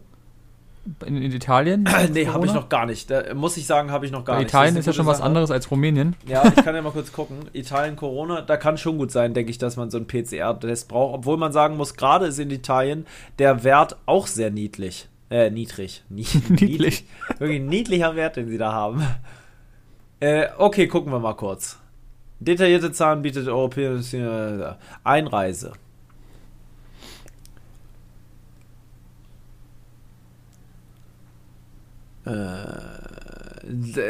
[1.05, 1.87] In, in Italien?
[2.13, 3.09] nee, habe ich noch gar nicht.
[3.09, 4.53] Da, muss ich sagen, habe ich noch gar Weil nicht.
[4.53, 5.27] Italien ist ja schon gute was Sache.
[5.27, 6.15] anderes als Rumänien.
[6.27, 7.37] Ja, ich kann ja mal kurz gucken.
[7.53, 11.15] Italien, Corona, da kann schon gut sein, denke ich, dass man so einen PCR-Test braucht.
[11.15, 13.05] Obwohl man sagen muss, gerade ist in Italien
[13.39, 15.07] der Wert auch sehr niedlich.
[15.29, 16.03] Äh, niedrig.
[16.09, 17.05] Nie Niedlich.
[17.39, 19.03] Wirklich ein niedlicher Wert, den sie da haben.
[20.19, 21.79] Äh, okay, gucken wir mal kurz.
[22.39, 25.71] Detaillierte Zahlen bietet europäische Einreise.
[32.25, 32.31] Äh,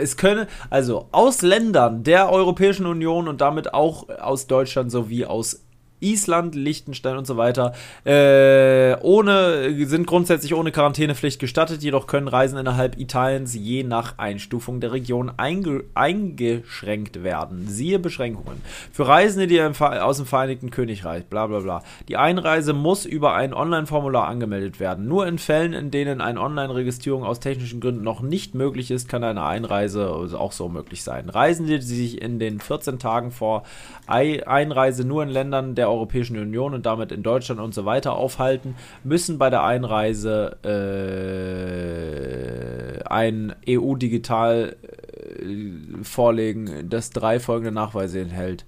[0.01, 5.62] Es könne, also aus Ländern der Europäischen Union und damit auch aus Deutschland sowie aus
[6.03, 7.73] Island, Liechtenstein und so weiter
[8.05, 14.79] äh, ohne, sind grundsätzlich ohne Quarantänepflicht gestattet, jedoch können Reisen innerhalb Italiens je nach Einstufung
[14.79, 17.67] der Region einge eingeschränkt werden.
[17.67, 18.61] Siehe Beschränkungen.
[18.91, 21.83] Für Reisende, die aus dem Vereinigten Königreich, bla bla bla.
[22.07, 25.07] Die Einreise muss über ein Online-Formular angemeldet werden.
[25.07, 29.23] Nur in Fällen, in denen eine Online-Registrierung aus technischen Gründen noch nicht möglich ist, kann
[29.23, 31.29] eine Einreise auch so möglich sein.
[31.29, 33.63] Reisende, die sich in den 14 Tagen vor
[34.07, 38.75] Einreise nur in Ländern der Europäischen Union und damit in Deutschland und so weiter aufhalten,
[39.03, 48.65] müssen bei der Einreise äh, ein EU-Digital äh, vorlegen, das drei folgende Nachweise enthält.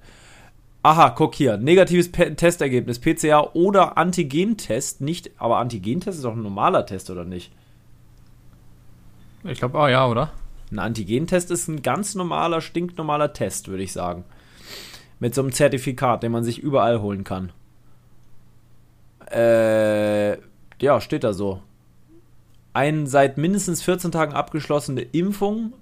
[0.86, 1.57] Aha, guck hier.
[1.57, 5.01] Negatives P Testergebnis, PCR oder Antigentest.
[5.01, 7.51] Nicht, aber Antigentest ist doch ein normaler Test, oder nicht?
[9.43, 10.32] Ich glaube, ah ja, oder?
[10.71, 14.26] Ein Antigentest ist ein ganz normaler, stinknormaler Test, würde ich sagen.
[15.20, 17.51] Mit so einem Zertifikat, den man sich überall holen kann.
[19.32, 20.38] Äh,
[20.82, 21.61] ja, steht da so.
[22.74, 25.74] Ein seit mindestens 14 Tagen abgeschlossene Impfung,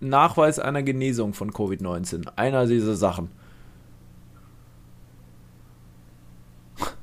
[0.00, 2.28] Nachweis einer Genesung von Covid-19.
[2.36, 3.30] Einer dieser Sachen.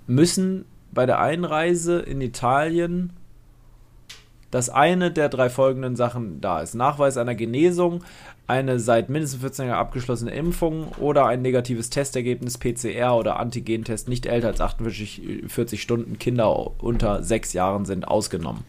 [0.08, 3.14] Müssen bei der Einreise in Italien
[4.52, 6.76] dass eine der drei folgenden Sachen da ist.
[6.76, 8.04] Nachweis einer Genesung,
[8.48, 14.26] eine seit mindestens 14 Jahren abgeschlossene Impfung oder ein negatives Testergebnis, PCR oder Antigentest, nicht
[14.26, 16.20] älter als 48 40 Stunden.
[16.20, 18.66] Kinder unter 6 Jahren sind ausgenommen.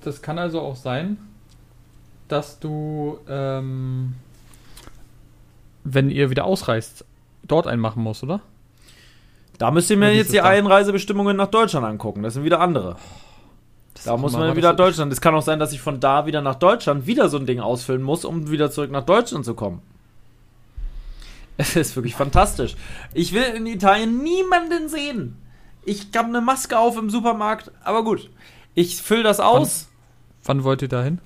[0.00, 1.18] Das kann also auch sein,
[2.28, 4.14] dass du, ähm,
[5.84, 7.04] wenn ihr wieder ausreist,
[7.46, 8.40] dort einen machen musst, oder?
[9.58, 12.22] Da müsst ihr mir jetzt die Einreisebestimmungen nach Deutschland angucken.
[12.22, 12.96] Das sind wieder andere.
[13.94, 15.12] Das da muss man wieder Deutschland.
[15.12, 17.60] Es kann auch sein, dass ich von da wieder nach Deutschland wieder so ein Ding
[17.60, 19.82] ausfüllen muss, um wieder zurück nach Deutschland zu kommen.
[21.58, 22.76] Es ist wirklich fantastisch.
[23.12, 25.36] Ich will in Italien niemanden sehen.
[25.84, 28.30] Ich habe eine Maske auf im Supermarkt, aber gut.
[28.74, 29.88] Ich fülle das aus.
[30.44, 31.18] Wann, wann wollt ihr da hin?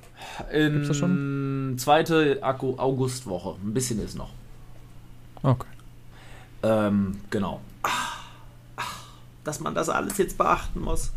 [0.53, 1.77] In das schon?
[1.79, 3.57] zweite Augustwoche.
[3.63, 4.31] Ein bisschen ist noch.
[5.43, 5.69] Okay.
[6.63, 7.61] Ähm, genau.
[7.83, 8.25] Ach,
[8.77, 9.05] ach,
[9.45, 11.13] dass man das alles jetzt beachten muss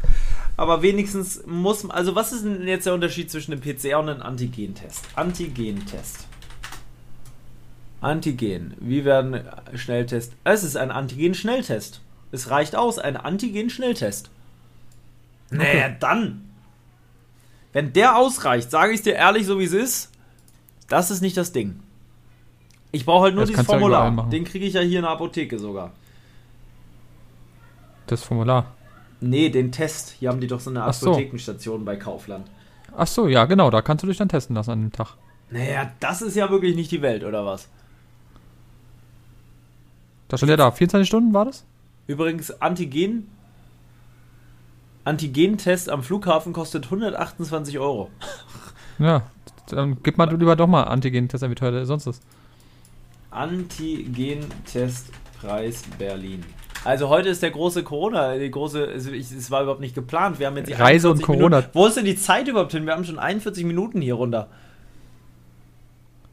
[0.60, 1.95] aber wenigstens muss man.
[1.95, 5.05] Also, was ist denn jetzt der Unterschied zwischen einem PCR und einem Antigen-Test?
[5.16, 6.28] Antigen-Test.
[8.01, 8.74] Antigen.
[8.82, 9.41] Wie werden
[9.76, 10.34] Schnelltest?
[10.43, 12.01] Es ist ein Antigen-Schnelltest.
[12.34, 14.30] Es reicht aus, ein Antigen-Schnelltest.
[15.47, 15.57] Okay.
[15.57, 16.49] Naja, dann.
[17.72, 20.12] Wenn der ausreicht, sage ich dir ehrlich, so wie es ist,
[20.89, 21.80] das ist nicht das Ding.
[22.91, 24.28] Ich brauche halt nur das dieses Formular.
[24.30, 25.93] Den kriege ich ja hier in der Apotheke sogar.
[28.07, 28.76] Das Formular.
[29.22, 30.15] Nee, den Test.
[30.20, 31.86] Hier haben die doch so eine Apothekenstation so.
[31.86, 32.47] bei Kaufland.
[32.95, 33.70] Ach so, ja, genau.
[33.70, 35.15] Da kannst du dich dann testen lassen an dem Tag.
[35.49, 37.67] Naja, das ist ja wirklich nicht die Welt, oder was?
[40.28, 40.72] Da stand ja da.
[40.72, 41.65] 24 Stunden war das?
[42.07, 43.30] Übrigens, Antigen.
[45.03, 48.09] Antigentest am Flughafen kostet 128 Euro.
[48.99, 49.24] Ja,
[49.67, 52.22] dann gib mal lieber doch mal Antigen-Test an, wie teuer der sonst ist.
[53.32, 56.43] Antigen-Testpreis Berlin.
[56.86, 60.39] Also heute ist der große Corona, die große, es war überhaupt nicht geplant.
[60.39, 61.57] Wir haben jetzt die Reise und Corona.
[61.57, 61.69] Minuten.
[61.73, 62.86] Wo ist denn die Zeit überhaupt hin?
[62.86, 64.47] Wir haben schon 41 Minuten hier runter.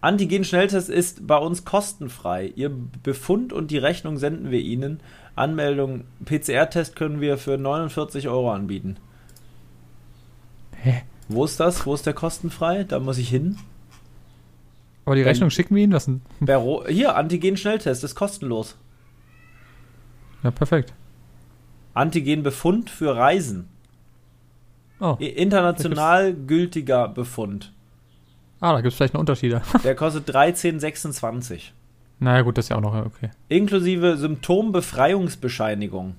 [0.03, 2.53] Antigen-Schnelltest ist bei uns kostenfrei.
[2.55, 2.71] Ihr
[3.03, 5.01] Befund und die Rechnung senden wir Ihnen.
[5.35, 8.99] Anmeldung, PCR-Test können wir für 49 Euro anbieten.
[10.77, 11.03] Hä?
[11.29, 11.87] Wo ist das?
[11.87, 12.85] Wo ist der kostenfrei?
[12.85, 13.59] Da muss ich hin.
[15.07, 15.93] Aber die Rechnung schicken wir Ihnen?
[15.93, 16.21] Was denn?
[16.89, 18.77] Hier, Antigen-Schnelltest ist kostenlos.
[20.47, 20.95] Ja, perfekt.
[21.95, 23.69] Antigenbefund für Reisen.
[25.01, 27.73] Oh, International gültiger Befund.
[28.61, 29.63] Ah, da gibt es vielleicht noch Unterschiede.
[29.83, 31.73] Der kostet 13,26.
[32.21, 33.31] Naja, gut, das ist ja auch noch okay.
[33.49, 36.15] Inklusive Symptombefreiungsbescheinigung.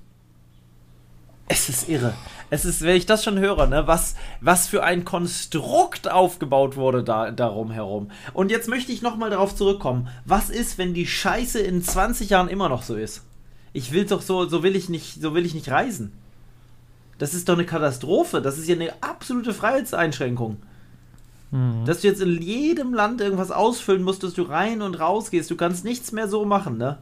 [1.48, 2.12] Es ist irre.
[2.50, 7.02] Es ist, wenn ich das schon höre, ne, was, was für ein Konstrukt aufgebaut wurde
[7.02, 8.10] da darum herum.
[8.34, 10.08] Und jetzt möchte ich nochmal darauf zurückkommen.
[10.26, 13.24] Was ist, wenn die Scheiße in 20 Jahren immer noch so ist?
[13.72, 16.12] Ich will doch so, so will ich nicht, so will ich nicht reisen.
[17.18, 18.40] Das ist doch eine Katastrophe.
[18.40, 20.56] Das ist ja eine absolute Freiheitseinschränkung.
[21.50, 21.84] Mhm.
[21.84, 25.50] Dass du jetzt in jedem Land irgendwas ausfüllen musst, dass du rein und raus gehst.
[25.50, 26.98] Du kannst nichts mehr so machen, ne?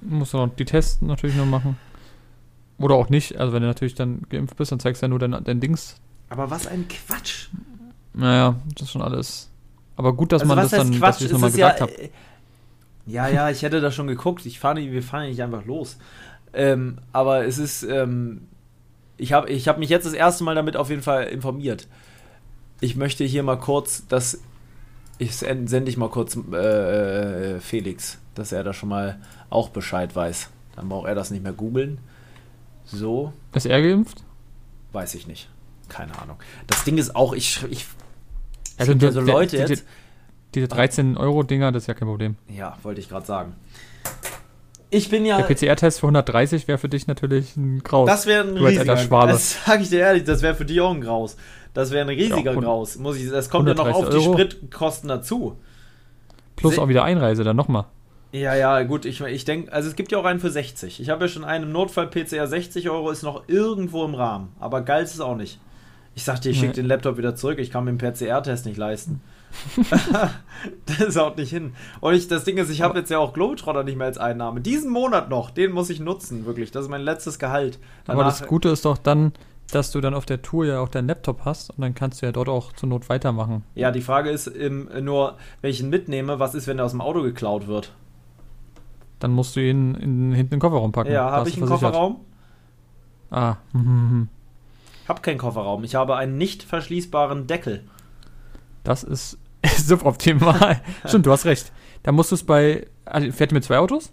[0.00, 1.76] Du musst auch die Tests natürlich noch machen.
[2.78, 3.38] Oder auch nicht.
[3.38, 5.96] Also wenn du natürlich dann geimpft bist, dann zeigst du ja nur dein, dein Dings.
[6.28, 7.48] Aber was ein Quatsch.
[8.14, 9.50] Naja, das ist schon alles.
[9.96, 11.00] Aber gut, dass also man das dann, Quatsch?
[11.00, 12.10] dass ich das nochmal gesagt ja, habe.
[13.06, 14.46] Äh, ja, ja, ich hätte da schon geguckt.
[14.46, 15.98] Ich fahre wir fahren ja nicht einfach los.
[16.52, 18.48] Ähm, aber es ist, ähm,
[19.16, 21.88] ich habe ich hab mich jetzt das erste Mal damit auf jeden Fall informiert.
[22.80, 24.40] ich möchte hier mal kurz, dass
[25.18, 30.50] ich sende ich mal kurz äh, Felix, dass er da schon mal auch Bescheid weiß.
[30.74, 31.98] Dann braucht er das nicht mehr googeln.
[32.84, 33.32] So.
[33.54, 34.24] Ist er geimpft?
[34.92, 35.48] Weiß ich nicht.
[35.88, 36.36] Keine Ahnung.
[36.66, 37.62] Das Ding ist auch, ich.
[37.70, 37.86] ich
[38.78, 39.84] also, ja so Leute die, jetzt.
[40.54, 42.36] Diese 13-Euro-Dinger, das ist ja kein Problem.
[42.48, 43.54] Ja, wollte ich gerade sagen.
[44.90, 45.40] Ich bin ja.
[45.40, 48.06] Der PCR-Test für 130 wäre für dich natürlich ein Graus.
[48.06, 48.98] Das wäre ein du riesiger.
[48.98, 49.32] Schwabe.
[49.32, 51.36] Das sage ich dir ehrlich, das wäre für dich auch ein Graus.
[51.72, 52.98] Das wäre ein riesiger ja, Graus.
[52.98, 54.34] Muss ich, das kommt ja noch auf die Euro.
[54.34, 55.56] Spritkosten dazu.
[56.56, 57.86] Plus Se auch wieder Einreise, dann nochmal.
[58.32, 61.00] Ja, ja, gut, ich, ich denke, also es gibt ja auch einen für 60.
[61.00, 64.54] Ich habe ja schon einen im Notfall PCR 60 Euro, ist noch irgendwo im Rahmen.
[64.60, 65.58] Aber geil ist es auch nicht.
[66.14, 69.22] Ich sagte, ich schicke den Laptop wieder zurück, ich kann mir den PCR-Test nicht leisten.
[70.98, 71.74] das haut nicht hin.
[72.00, 74.60] Und ich, das Ding ist, ich habe jetzt ja auch Globetrotter nicht mehr als Einnahme.
[74.60, 76.70] Diesen Monat noch, den muss ich nutzen, wirklich.
[76.70, 77.78] Das ist mein letztes Gehalt.
[78.04, 79.32] Danach Aber das Gute ist doch dann,
[79.70, 82.26] dass du dann auf der Tour ja auch deinen Laptop hast und dann kannst du
[82.26, 83.64] ja dort auch zur Not weitermachen.
[83.74, 86.92] Ja, die Frage ist ähm, nur, wenn ich ihn mitnehme, was ist, wenn er aus
[86.92, 87.92] dem Auto geklaut wird?
[89.18, 91.12] Dann musst du ihn in, hinten in den Kofferraum packen.
[91.12, 92.20] Ja, habe ich einen Kofferraum?
[93.30, 94.28] Ah, hm, hm, hm.
[95.08, 95.84] Hab keinen Kofferraum.
[95.84, 97.84] Ich habe einen nicht verschließbaren Deckel.
[98.84, 99.38] Das ist
[99.76, 100.80] suboptimal.
[101.06, 101.72] Stimmt, du hast recht.
[102.02, 102.86] Da musst du es bei.
[103.04, 104.12] Also fährt mit zwei Autos?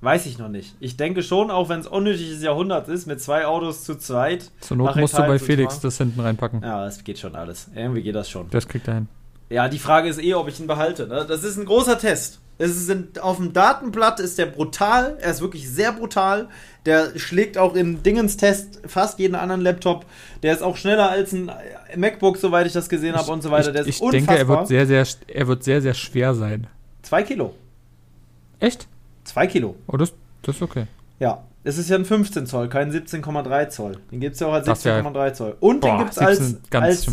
[0.00, 0.74] Weiß ich noch nicht.
[0.80, 4.50] Ich denke schon, auch wenn es unnötiges Jahrhundert ist, mit zwei Autos zu zweit.
[4.60, 6.60] Zur Not musst du bei Felix das hinten reinpacken.
[6.62, 7.70] Ja, das geht schon alles.
[7.74, 8.50] Irgendwie geht das schon.
[8.50, 9.08] Das kriegt er hin.
[9.48, 11.06] Ja, die Frage ist eh, ob ich ihn behalte.
[11.06, 11.24] Ne?
[11.26, 12.40] Das ist ein großer Test.
[12.56, 15.18] Es ist auf dem Datenblatt ist der brutal.
[15.20, 16.48] Er ist wirklich sehr brutal.
[16.86, 20.06] Der schlägt auch im Dingens-Test fast jeden anderen Laptop.
[20.42, 21.50] Der ist auch schneller als ein
[21.96, 23.72] MacBook, soweit ich das gesehen habe und so weiter.
[23.72, 24.36] Der ich, ist ich unfassbar.
[24.36, 26.68] denke, er wird sehr, sehr, er wird sehr, sehr schwer sein.
[27.02, 27.54] Zwei Kilo.
[28.60, 28.86] Echt?
[29.24, 29.74] Zwei Kilo.
[29.88, 30.86] Oh, das, das ist okay.
[31.18, 31.42] Ja.
[31.66, 33.96] Es ist ja ein 15 Zoll, kein 17,3 Zoll.
[34.12, 35.56] Den gibt es ja auch als 17,3 Zoll.
[35.60, 37.06] Und boah, den gibt es als, als.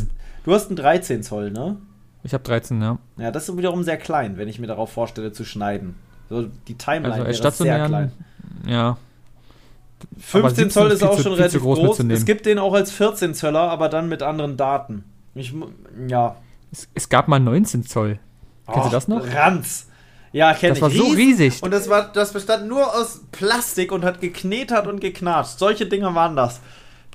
[0.43, 1.77] Du hast einen 13 Zoll, ne?
[2.23, 2.99] Ich habe 13, ja.
[3.17, 5.95] Ja, das ist wiederum sehr klein, wenn ich mir darauf vorstelle zu schneiden.
[6.29, 8.11] So die Timeline also wäre sehr klein.
[8.65, 8.97] Ja.
[10.17, 11.79] 15 Zoll ist auch schon relativ groß.
[11.79, 11.99] groß.
[12.09, 15.03] Es gibt den auch als 14 Zöller, aber dann mit anderen Daten.
[15.35, 15.53] Ich,
[16.07, 16.35] ja.
[16.71, 18.19] Es, es gab mal 19 Zoll.
[18.71, 19.25] Kennst du das noch?
[19.33, 19.87] Ranz.
[20.31, 20.79] Ja, kenne ich.
[20.79, 21.61] Das war so riesig.
[21.61, 25.59] Und das, war, das bestand nur aus Plastik und hat geknetert und geknatscht.
[25.59, 26.61] Solche Dinger waren das.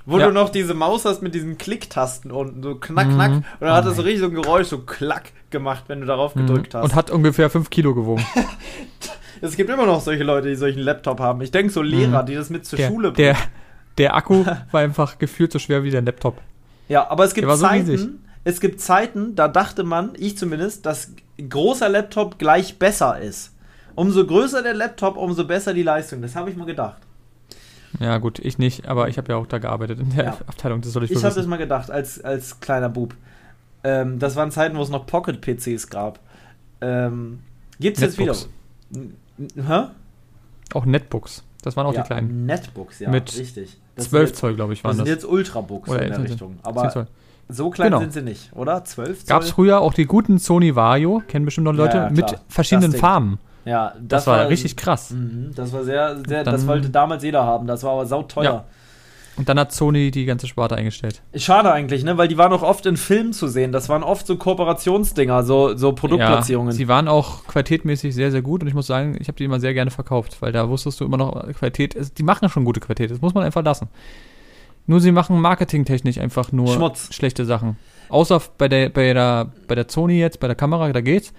[0.06, 0.26] Wo ja.
[0.26, 3.30] du noch diese Maus hast mit diesen Klicktasten unten, so knack, knack.
[3.30, 3.36] Mhm.
[3.36, 6.36] Und dann hat das so richtig so ein Geräusch, so klack gemacht, wenn du darauf
[6.36, 6.46] mhm.
[6.46, 6.84] gedrückt hast.
[6.84, 8.24] Und hat ungefähr 5 Kilo gewogen.
[9.40, 11.40] es gibt immer noch solche Leute, die solchen Laptop haben.
[11.40, 12.26] Ich denke so Lehrer, mhm.
[12.26, 13.34] die das mit zur der, Schule bringen.
[13.34, 13.36] Der,
[13.98, 16.40] der Akku war einfach gefühlt so schwer wie der Laptop.
[16.88, 18.08] Ja, aber es gibt Zeiten, so
[18.44, 23.56] es gibt Zeiten, da dachte man, ich zumindest, dass großer Laptop gleich besser ist.
[23.96, 26.22] Umso größer der Laptop, umso besser die Leistung.
[26.22, 27.02] Das habe ich mal gedacht.
[28.00, 30.30] Ja, gut, ich nicht, aber ich habe ja auch da gearbeitet in der ja.
[30.46, 33.14] Abteilung, das soll ich Ich habe das mal gedacht, als, als kleiner Bub.
[33.84, 36.20] Ähm, das waren Zeiten, wo es noch Pocket-PCs gab.
[36.80, 37.40] Ähm,
[37.78, 38.34] Gibt es jetzt wieder.
[39.56, 39.90] Hä?
[40.74, 41.44] Auch Netbooks.
[41.62, 42.46] Das waren auch ja, die kleinen.
[42.46, 43.78] Netbooks, ja, Mit richtig.
[43.94, 44.98] Das 12 Zoll, glaube ich, waren das.
[44.98, 46.58] Das sind jetzt Ultrabooks in der Richtung.
[46.62, 47.06] Aber
[47.48, 48.00] so klein genau.
[48.00, 48.84] sind sie nicht, oder?
[48.84, 49.28] 12 Zoll?
[49.28, 52.92] Gab es früher auch die guten Sony Vario, kennen bestimmt noch Leute, ja, mit verschiedenen
[52.92, 53.38] Farben.
[53.66, 55.10] Ja, das, das war, war, richtig krass.
[55.10, 57.66] Mh, das war sehr, sehr dann, das wollte damals jeder haben.
[57.66, 58.44] Das war aber sauteuer.
[58.44, 58.64] Ja.
[59.36, 61.20] Und dann hat Sony die ganze Sparte eingestellt.
[61.34, 62.16] Schade eigentlich, ne?
[62.16, 63.70] Weil die waren auch oft in Filmen zu sehen.
[63.70, 66.70] Das waren oft so Kooperationsdinger, so, so Produktplatzierungen.
[66.70, 69.44] Ja, sie waren auch qualitätmäßig sehr, sehr gut und ich muss sagen, ich habe die
[69.44, 71.96] immer sehr gerne verkauft, weil da wusstest du immer noch Qualität.
[72.16, 73.88] Die machen schon gute Qualität, das muss man einfach lassen.
[74.86, 77.12] Nur sie machen marketingtechnisch einfach nur Schmutz.
[77.12, 77.76] schlechte Sachen.
[78.08, 81.34] Außer bei der, bei der, bei der Sony jetzt, bei der Kamera, da geht's.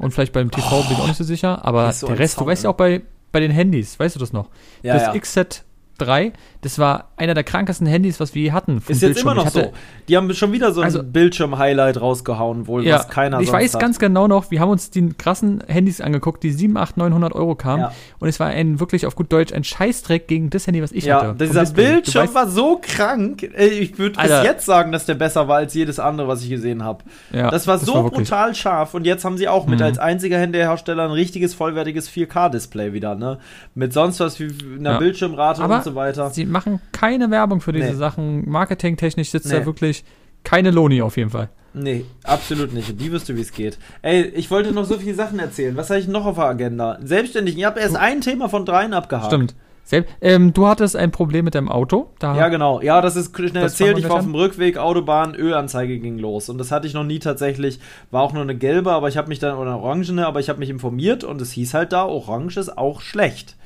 [0.00, 1.62] Und vielleicht beim TV oh, bin ich auch nicht so sicher.
[1.62, 4.18] Aber so der Rest, Sound, du weißt ja auch bei, bei den Handys, weißt du
[4.18, 4.48] das noch?
[4.82, 5.18] Ja, das ja.
[5.18, 5.64] XZ
[6.00, 6.32] 3,
[6.62, 8.82] das war einer der krankesten Handys, was wir hatten.
[8.88, 9.72] Ist jetzt immer noch so.
[10.08, 13.74] Die haben schon wieder so ein also, Bildschirm-Highlight rausgehauen, wohl, ja, was keiner Ich weiß
[13.74, 13.80] hat.
[13.80, 17.54] ganz genau noch, wir haben uns die krassen Handys angeguckt, die 7, 8, 900 Euro
[17.54, 17.82] kamen.
[17.84, 17.92] Ja.
[18.18, 21.04] Und es war ein wirklich auf gut Deutsch ein Scheißdreck gegen das Handy, was ich
[21.04, 21.46] ja, hatte.
[21.46, 23.42] Dieser Bildschirm weißt, war so krank.
[23.42, 26.84] Ich würde bis jetzt sagen, dass der besser war als jedes andere, was ich gesehen
[26.84, 27.04] habe.
[27.32, 28.94] Ja, das war das so war brutal scharf.
[28.94, 29.86] Und jetzt haben sie auch mit mhm.
[29.86, 33.14] als einziger Handyhersteller ein richtiges, vollwertiges 4K-Display wieder.
[33.14, 33.38] Ne?
[33.74, 36.30] Mit sonst was wie einer Bildschirmrate Aber und so weiter.
[36.30, 37.94] Sie machen keine Werbung für diese nee.
[37.94, 38.48] Sachen.
[38.48, 39.58] Marketingtechnisch sitzt nee.
[39.58, 40.04] da wirklich
[40.44, 41.50] keine Loni auf jeden Fall.
[41.72, 43.00] Nee, absolut nicht.
[43.00, 43.78] die wüsste, wie es geht.
[44.02, 45.76] Ey, ich wollte noch so viele Sachen erzählen.
[45.76, 46.98] Was habe ich noch auf der Agenda?
[47.02, 47.56] Selbstständig.
[47.56, 49.26] Ich habe erst ein Thema von dreien abgehakt.
[49.26, 49.54] Stimmt.
[49.84, 52.10] Selb ähm, du hattest ein Problem mit deinem Auto.
[52.18, 52.80] Da ja, genau.
[52.80, 53.98] Ja, das ist schnell erzählt.
[53.98, 56.48] Ich war auf dem Rückweg, Autobahn, Ölanzeige ging los.
[56.48, 57.80] Und das hatte ich noch nie tatsächlich.
[58.10, 60.48] War auch nur eine gelbe, aber ich habe mich dann, oder eine orangene, aber ich
[60.48, 63.56] habe mich informiert und es hieß halt da, orange ist auch schlecht.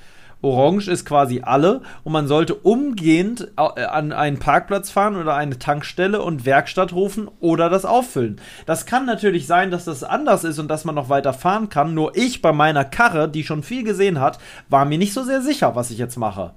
[0.44, 5.58] Orange ist quasi alle und man sollte umgehend äh, an einen Parkplatz fahren oder eine
[5.58, 8.40] Tankstelle und Werkstatt rufen oder das auffüllen.
[8.66, 11.94] Das kann natürlich sein, dass das anders ist und dass man noch weiter fahren kann.
[11.94, 14.38] Nur ich bei meiner Karre, die schon viel gesehen hat,
[14.68, 16.52] war mir nicht so sehr sicher, was ich jetzt mache.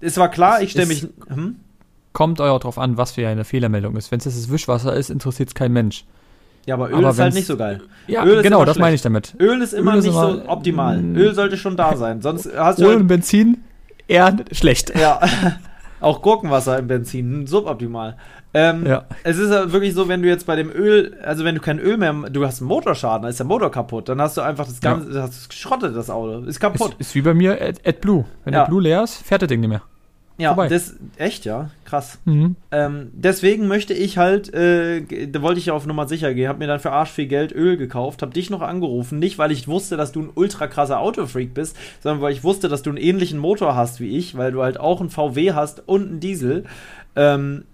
[0.00, 1.06] Es war klar, ich stelle mich.
[1.28, 1.56] Hm?
[2.12, 4.10] Kommt euer drauf an, was für eine Fehlermeldung ist.
[4.10, 6.04] Wenn es das Wischwasser ist, interessiert es kein Mensch.
[6.66, 7.80] Ja, aber Öl aber ist halt nicht so geil.
[8.06, 8.80] Ja, Öl genau, das schlecht.
[8.80, 9.34] meine ich damit.
[9.40, 10.98] Öl ist immer Öl ist nicht immer, so optimal.
[10.98, 11.16] Mm.
[11.16, 12.84] Öl sollte schon da sein, sonst hast du.
[12.84, 13.58] Öl halt und Benzin
[14.08, 14.92] eher schlecht.
[14.98, 15.20] Ja.
[16.00, 18.16] Auch Gurkenwasser im Benzin, suboptimal.
[18.54, 19.04] Ähm, ja.
[19.22, 21.78] Es ist ja wirklich so, wenn du jetzt bei dem Öl, also wenn du kein
[21.78, 24.66] Öl mehr, du hast einen Motorschaden, dann ist der Motor kaputt, dann hast du einfach
[24.66, 25.22] das ganze, ja.
[25.22, 26.96] hast geschrottet, das Auto, ist kaputt.
[26.98, 28.24] Ist, ist wie bei mir AdBlue.
[28.44, 28.64] Wenn ja.
[28.64, 29.82] AdBlue leer ist, fährt das Ding nicht mehr.
[30.38, 32.18] Ja, das, echt, ja, krass.
[32.24, 32.56] Mhm.
[32.70, 36.58] Ähm, deswegen möchte ich halt, äh, da wollte ich ja auf Nummer sicher gehen, hab
[36.58, 39.68] mir dann für Arsch viel Geld Öl gekauft, hab dich noch angerufen, nicht weil ich
[39.68, 42.98] wusste, dass du ein ultra krasser Autofreak bist, sondern weil ich wusste, dass du einen
[42.98, 46.64] ähnlichen Motor hast wie ich, weil du halt auch einen VW hast und einen Diesel.
[47.14, 47.64] Ähm,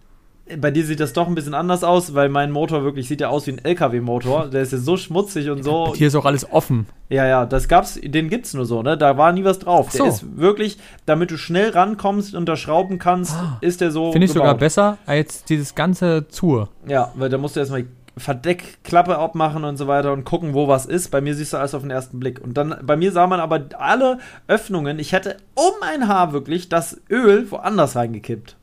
[0.56, 3.28] bei dir sieht das doch ein bisschen anders aus, weil mein Motor wirklich sieht ja
[3.28, 4.48] aus wie ein LKW-Motor.
[4.48, 5.94] Der ist ja so schmutzig und so.
[5.94, 6.86] Hier ist auch alles offen.
[7.08, 8.96] Ja, ja, das gab's, den gibt's nur so, ne?
[8.96, 9.90] Da war nie was drauf.
[9.90, 10.04] So.
[10.04, 13.58] Der ist wirklich, damit du schnell rankommst und da schrauben kannst, ah.
[13.60, 14.12] ist der so.
[14.12, 16.68] Finde ich sogar besser als dieses ganze Zur.
[16.86, 17.84] Ja, weil da musst du erstmal
[18.18, 21.10] Verdeckklappe abmachen und so weiter und gucken, wo was ist.
[21.10, 22.40] Bei mir siehst du alles auf den ersten Blick.
[22.40, 24.98] Und dann, bei mir sah man aber alle Öffnungen.
[24.98, 28.57] Ich hätte um ein Haar wirklich das Öl woanders reingekippt.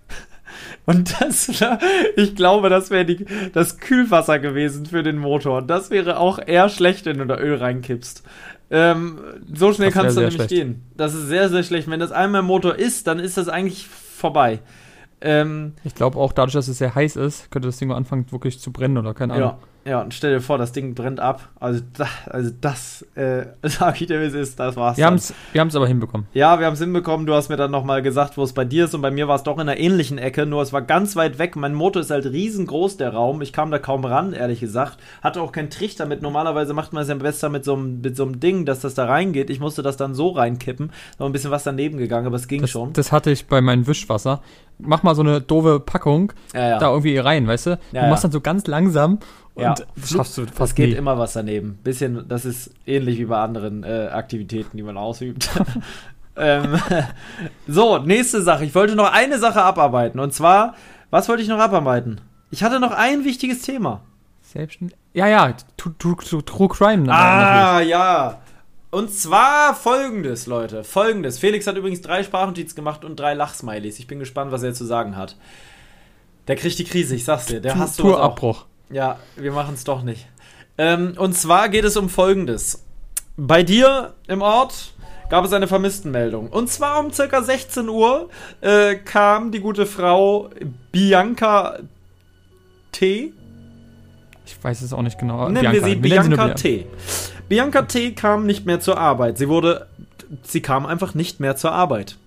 [0.86, 1.50] Und das,
[2.16, 3.06] ich glaube, das wäre
[3.54, 5.62] das Kühlwasser gewesen für den Motor.
[5.62, 8.24] Das wäre auch eher schlecht, wenn du da Öl reinkippst.
[8.72, 9.20] Ähm,
[9.54, 10.50] so schnell kannst du nämlich schlecht.
[10.50, 10.84] gehen.
[10.98, 11.90] Das ist sehr, sehr schlecht.
[11.90, 14.60] Wenn das einmal im Motor ist, dann ist das eigentlich vorbei.
[15.22, 18.32] Ähm, ich glaube auch dadurch, dass es sehr heiß ist, könnte das Ding mal anfangen
[18.32, 19.50] wirklich zu brennen oder keine Ahnung.
[19.50, 19.60] Ja.
[19.88, 21.50] Ja, und stell dir vor, das Ding brennt ab.
[21.60, 24.98] Also, da, also das, äh, sag ich dir, wie es ist, das war's.
[24.98, 26.26] Wir haben es wir haben's aber hinbekommen.
[26.34, 27.28] Ja, wir haben es hinbekommen.
[27.28, 28.96] Du hast mir dann nochmal gesagt, wo es bei dir ist.
[28.96, 31.38] Und bei mir war es doch in einer ähnlichen Ecke, nur es war ganz weit
[31.38, 31.56] weg.
[31.56, 33.44] Mein Motor ist halt riesengroß, der Raum.
[33.44, 34.98] Ich kam da kaum ran, ehrlich gesagt.
[35.22, 36.24] Hatte auch keinen Trichter mit.
[36.24, 38.96] Normalerweise macht man es ja besser mit so, einem, mit so einem Ding, dass das
[38.96, 39.52] da reingeht.
[39.52, 40.92] Ich musste das dann so reinkippen.
[41.20, 42.94] Noch ein bisschen was daneben gegangen, aber es ging das, schon.
[42.94, 44.42] Das hatte ich bei meinem Wischwasser.
[44.80, 46.80] Mach mal so eine doofe Packung ja, ja.
[46.80, 47.80] da irgendwie rein, weißt du?
[47.94, 49.20] Du machst dann so ganz langsam
[49.56, 50.96] und ja, das schaffst du fast geht nie.
[50.96, 51.80] immer was daneben.
[51.82, 55.50] Bisschen, das ist ähnlich wie bei anderen äh, Aktivitäten, die man ausübt.
[56.36, 56.78] ähm,
[57.66, 58.66] so, nächste Sache.
[58.66, 60.20] Ich wollte noch eine Sache abarbeiten.
[60.20, 60.76] Und zwar,
[61.10, 62.20] was wollte ich noch abarbeiten?
[62.52, 64.02] Ich hatte noch ein wichtiges Thema.
[64.42, 64.98] Selbstständig?
[65.14, 67.10] Ja, ja, True Crime.
[67.10, 68.42] Ah, ja.
[68.92, 70.84] Und zwar folgendes, Leute.
[70.84, 71.40] Folgendes.
[71.40, 74.00] Felix hat übrigens drei Sprachnotizen gemacht und drei Lachsmilies.
[74.00, 75.38] Ich bin gespannt, was er zu sagen hat.
[76.50, 77.62] Der kriegt die Krise, ich sag's dir.
[77.62, 78.66] Der hasst Tourabbruch.
[78.90, 80.28] Ja, wir machen es doch nicht.
[80.78, 82.84] Ähm, und zwar geht es um Folgendes.
[83.38, 84.94] Bei dir im Ort
[85.30, 86.50] gab es eine Vermisstenmeldung.
[86.50, 88.30] Und zwar um circa 16 Uhr
[88.62, 90.50] äh, kam die gute Frau
[90.92, 91.80] Bianca
[92.92, 93.34] T.
[94.46, 95.50] Ich weiß es auch nicht genau.
[95.50, 95.74] Nennen Bianca.
[95.74, 96.88] wir sie Bianca T.
[97.50, 99.38] Bianca T kam nicht mehr zur Arbeit.
[99.38, 99.88] Sie wurde,
[100.44, 102.18] sie kam einfach nicht mehr zur Arbeit.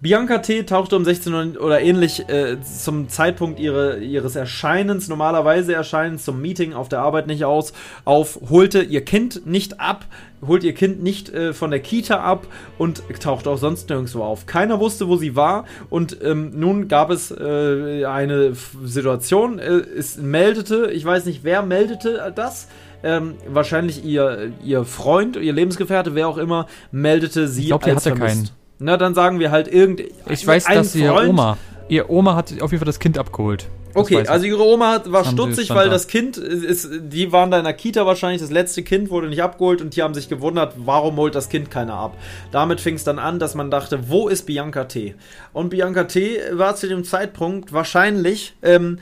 [0.00, 0.62] Bianca T.
[0.62, 6.40] tauchte um 16 Uhr oder ähnlich äh, zum Zeitpunkt ihre, ihres Erscheinens, normalerweise Erscheinens zum
[6.40, 7.72] Meeting auf der Arbeit nicht aus,
[8.04, 10.04] auf, holte ihr Kind nicht ab,
[10.46, 12.46] holt ihr Kind nicht äh, von der Kita ab
[12.78, 14.46] und tauchte auch sonst nirgendwo auf.
[14.46, 18.52] Keiner wusste, wo sie war und ähm, nun gab es äh, eine
[18.84, 22.68] Situation, äh, es meldete, ich weiß nicht, wer meldete das,
[23.02, 28.06] ähm, wahrscheinlich ihr, ihr Freund, ihr Lebensgefährte, wer auch immer, meldete sie ich glaub, als
[28.06, 28.46] hatte vermisst.
[28.46, 28.57] Keinen.
[28.78, 30.02] Na, dann sagen wir halt irgend.
[30.28, 31.58] Ich weiß, dass ihr Oma.
[31.88, 33.66] Ihr Oma hat auf jeden Fall das Kind abgeholt.
[33.94, 37.64] Okay, also ihre Oma hat, war stutzig, weil das Kind ist, die waren da in
[37.64, 41.16] der Kita wahrscheinlich, das letzte Kind wurde nicht abgeholt und die haben sich gewundert, warum
[41.16, 42.16] holt das Kind keiner ab.
[42.52, 45.14] Damit fing es dann an, dass man dachte, wo ist Bianca T?
[45.52, 48.98] Und Bianca T war zu dem Zeitpunkt wahrscheinlich ähm,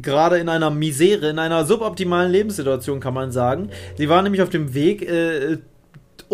[0.00, 3.70] gerade in einer Misere, in einer suboptimalen Lebenssituation, kann man sagen.
[3.96, 5.58] Sie war nämlich auf dem Weg äh,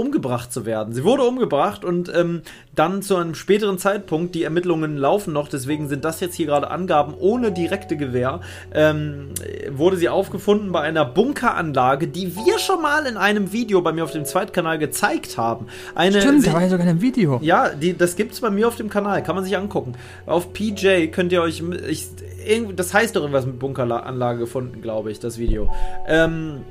[0.01, 0.95] umgebracht zu werden.
[0.95, 2.43] Sie wurde umgebracht und ähm,
[2.75, 6.71] dann zu einem späteren Zeitpunkt, die Ermittlungen laufen noch, deswegen sind das jetzt hier gerade
[6.71, 8.41] Angaben ohne direkte Gewähr,
[8.73, 9.29] ähm,
[9.71, 14.05] wurde sie aufgefunden bei einer Bunkeranlage, die wir schon mal in einem Video bei mir
[14.05, 15.67] auf dem Zweitkanal gezeigt haben.
[15.95, 17.39] Eine, Stimmt, da war ja sogar ein Video.
[17.43, 19.95] Ja, die, das gibt es bei mir auf dem Kanal, kann man sich angucken.
[20.27, 22.09] Auf PJ könnt ihr euch, ich,
[22.75, 25.69] das heißt doch irgendwas mit Bunkeranlage gefunden, glaube ich, das Video.
[26.07, 26.63] Ähm,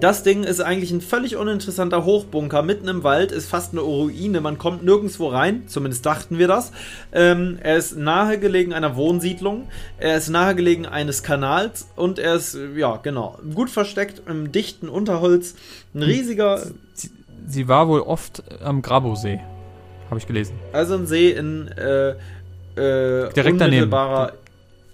[0.00, 4.40] das Ding ist eigentlich ein völlig uninteressanter Hochbunker mitten im Wald, ist fast eine Ruine,
[4.40, 6.72] man kommt nirgendwo rein, zumindest dachten wir das.
[7.12, 9.68] Ähm, er ist nahegelegen einer Wohnsiedlung,
[9.98, 15.54] er ist nahegelegen eines Kanals und er ist, ja, genau, gut versteckt im dichten Unterholz.
[15.94, 16.66] Ein riesiger.
[16.94, 17.10] Sie,
[17.46, 19.40] sie war wohl oft am Grabosee.
[20.10, 20.54] Habe ich gelesen.
[20.72, 24.32] Also ein See in äh, äh, Direkt unmittelbarer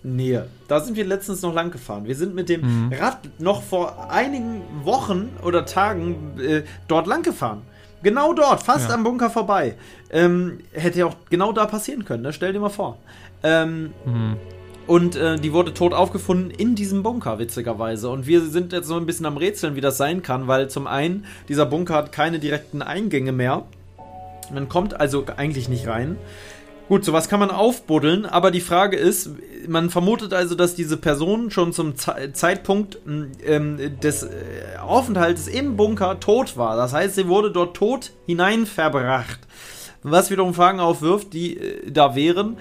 [0.03, 0.49] Nähe.
[0.69, 2.07] Da sind wir letztens noch lang gefahren.
[2.07, 2.93] Wir sind mit dem Mhm.
[2.93, 7.63] Rad noch vor einigen Wochen oder Tagen äh, dort lang gefahren.
[8.03, 8.95] Genau dort, fast Ja.
[8.97, 9.77] am Bunker vorbei.
[10.11, 12.33] Ähm, hätte ja auch genau da passieren können, ne?
[12.33, 12.99] stell dir mal vor.
[13.45, 14.37] Ähm, Mhm.
[14.89, 18.09] und äh, die wurde tot aufgefunden in diesem Bunker, witzigerweise.
[18.09, 20.89] Und wir sind jetzt so ein bisschen am Rätseln, wie das sein kann, weil zum
[20.89, 23.63] einen, dieser Bunker hat keine direkten Eingänge mehr.
[24.53, 26.17] Man kommt also eigentlich nicht rein.
[26.89, 29.31] Gut, sowas kann man aufbuddeln, aber die Frage ist,
[29.69, 32.99] man vermutet also, dass diese Person schon zum Ze Zeitpunkt
[33.47, 34.29] ähm, des äh,
[34.81, 36.77] Aufenthaltes im Bunker tot war.
[36.77, 39.41] Das heißt, sie wurde dort tot hinein verbracht.
[40.03, 42.57] Was wiederum Fragen aufwirft, die äh, da wären,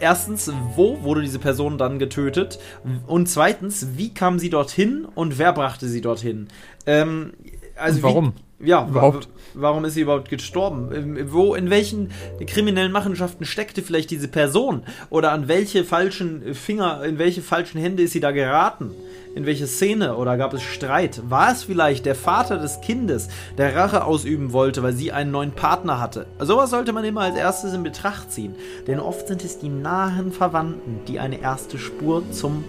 [0.00, 2.58] erstens, wo wurde diese Person dann getötet?
[3.06, 6.48] Und zweitens, wie kam sie dorthin und wer brachte sie dorthin?
[6.86, 7.34] Ähm,
[7.76, 8.26] also Und warum?
[8.28, 9.26] Wie, ja, Überhaupt?
[9.26, 10.90] wa- Warum ist sie überhaupt gestorben?
[10.94, 12.10] Ähm, Wo, in welchen
[12.46, 14.82] kriminellen Machenschaften steckte vielleicht diese Person?
[15.10, 18.90] Oder an welche falschen Finger, in welche falschen Hände ist sie da geraten?
[19.34, 20.16] In welche Szene?
[20.16, 21.20] Oder gab es Streit?
[21.28, 23.28] War es vielleicht der Vater des Kindes,
[23.58, 26.26] der Rache ausüben wollte, weil sie einen neuen Partner hatte?
[26.38, 28.54] Sowas sollte man immer als erstes in Betracht ziehen.
[28.86, 32.64] Denn oft sind es die nahen Verwandten, die eine erste Spur zum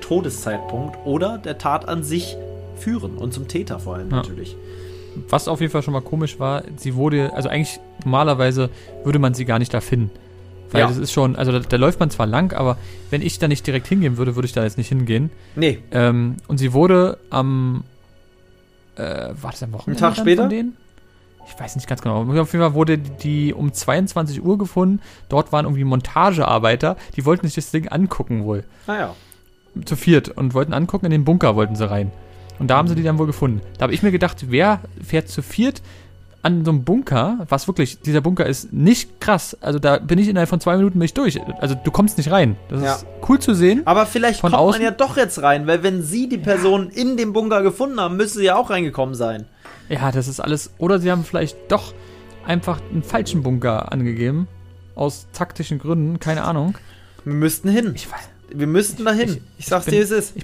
[0.00, 2.36] Todeszeitpunkt oder der Tat an sich
[2.76, 3.16] führen.
[3.18, 4.16] Und zum Täter vor allem Ja.
[4.16, 4.56] natürlich.
[5.28, 8.70] Was auf jeden Fall schon mal komisch war, sie wurde, also eigentlich normalerweise
[9.04, 10.10] würde man sie gar nicht da finden.
[10.72, 10.86] Weil Ja.
[10.86, 12.76] das ist schon, also da, da läuft man zwar lang, aber
[13.10, 15.30] wenn ich da nicht direkt hingehen würde, würde ich da jetzt nicht hingehen.
[15.56, 17.82] Nee, Ähm, und sie wurde am,
[18.96, 19.02] äh,
[19.40, 20.00] war das am Wochenende?
[20.00, 20.48] Tag dann später?
[21.48, 22.22] Ich weiß nicht ganz genau.
[22.22, 25.00] Auf jeden Fall wurde die um 22 Uhr gefunden.
[25.28, 28.64] Dort waren irgendwie Montagearbeiter, die wollten sich das Ding angucken wohl.
[28.86, 29.14] naja.
[29.84, 32.10] Zu viert und wollten angucken, in den Bunker wollten sie rein.
[32.60, 33.60] Und da haben sie die dann wohl gefunden.
[33.78, 35.82] Da habe ich mir gedacht, wer fährt zu viert
[36.42, 39.56] an so einem Bunker, was wirklich, dieser Bunker ist nicht krass.
[39.60, 41.38] Also da bin ich innerhalb von zwei Minuten bin ich durch.
[41.60, 42.56] Also du kommst nicht rein.
[42.68, 42.94] Das Ja.
[42.94, 43.82] ist cool zu sehen.
[43.86, 44.80] Aber vielleicht Von kommt außen?
[44.80, 48.16] man ja doch jetzt rein, weil wenn sie die Person in dem Bunker gefunden haben,
[48.16, 49.44] müsste sie ja auch reingekommen sein.
[49.90, 50.70] Ja, das ist alles.
[50.78, 51.92] Oder sie haben vielleicht doch
[52.46, 54.48] einfach einen falschen Bunker angegeben.
[54.94, 56.76] Aus taktischen Gründen, keine Ahnung.
[57.24, 57.92] Wir müssten hin.
[57.94, 58.28] Ich weiß.
[58.54, 59.28] Wir müssten dahin.
[59.28, 60.34] Ich, ich sag's bin- dir, wie es ist.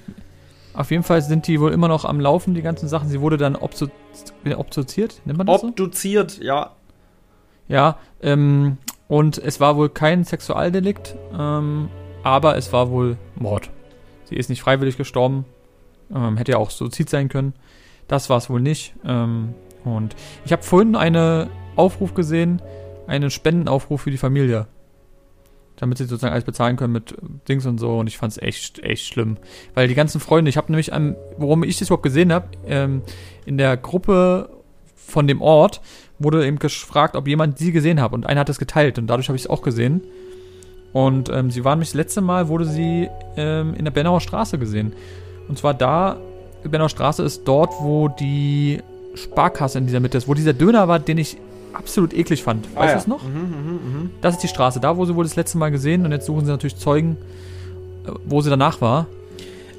[0.77, 3.09] Auf jeden Fall sind die wohl immer noch am Laufen, die ganzen Sachen.
[3.09, 3.87] Sie wurde dann obso
[4.55, 5.67] obsoziert, nennt man das so?
[5.69, 6.71] Obduziert, ja.
[7.67, 11.89] Ja, ähm, und es war wohl kein Sexualdelikt, ähm,
[12.21, 13.71] aber es war wohl Mord.
[14.25, 15.45] Sie ist nicht freiwillig gestorben,
[16.13, 17.53] ähm, hätte ja auch Suizid sein können.
[18.07, 18.93] Das war es wohl nicht.
[19.03, 20.15] Ähm, und
[20.45, 22.61] ich habe vorhin einen Aufruf gesehen,
[23.07, 24.67] einen Spendenaufruf für die Familie.
[25.77, 27.15] Damit sie sozusagen alles bezahlen können mit
[27.47, 27.99] Dings und so.
[27.99, 29.37] Und ich fand es echt, echt schlimm.
[29.73, 33.01] Weil die ganzen Freunde, ich habe nämlich, am, worum ich das überhaupt gesehen habe, ähm,
[33.45, 34.49] in der Gruppe
[34.95, 35.81] von dem Ort
[36.19, 38.11] wurde eben gefragt, ob jemand sie gesehen hat.
[38.13, 38.97] Und einer hat es geteilt.
[38.97, 40.01] Und dadurch habe ich es auch gesehen.
[40.93, 44.57] Und ähm, sie waren mich das letzte Mal, wurde sie ähm, in der Bernauer Straße
[44.57, 44.93] gesehen.
[45.47, 46.17] Und zwar da,
[46.63, 48.81] Bernauer Straße ist dort, wo die
[49.15, 51.37] Sparkasse in dieser Mitte ist, wo dieser Döner war, den ich
[51.77, 52.65] absolut eklig fand.
[52.75, 53.23] Weißt Ah, du es noch?
[53.23, 54.09] Mhm, mhm, mhm.
[54.21, 56.45] Das ist die Straße, da wo sie wohl das letzte Mal gesehen und jetzt suchen
[56.45, 57.17] sie natürlich Zeugen,
[58.05, 59.07] äh, wo sie danach war.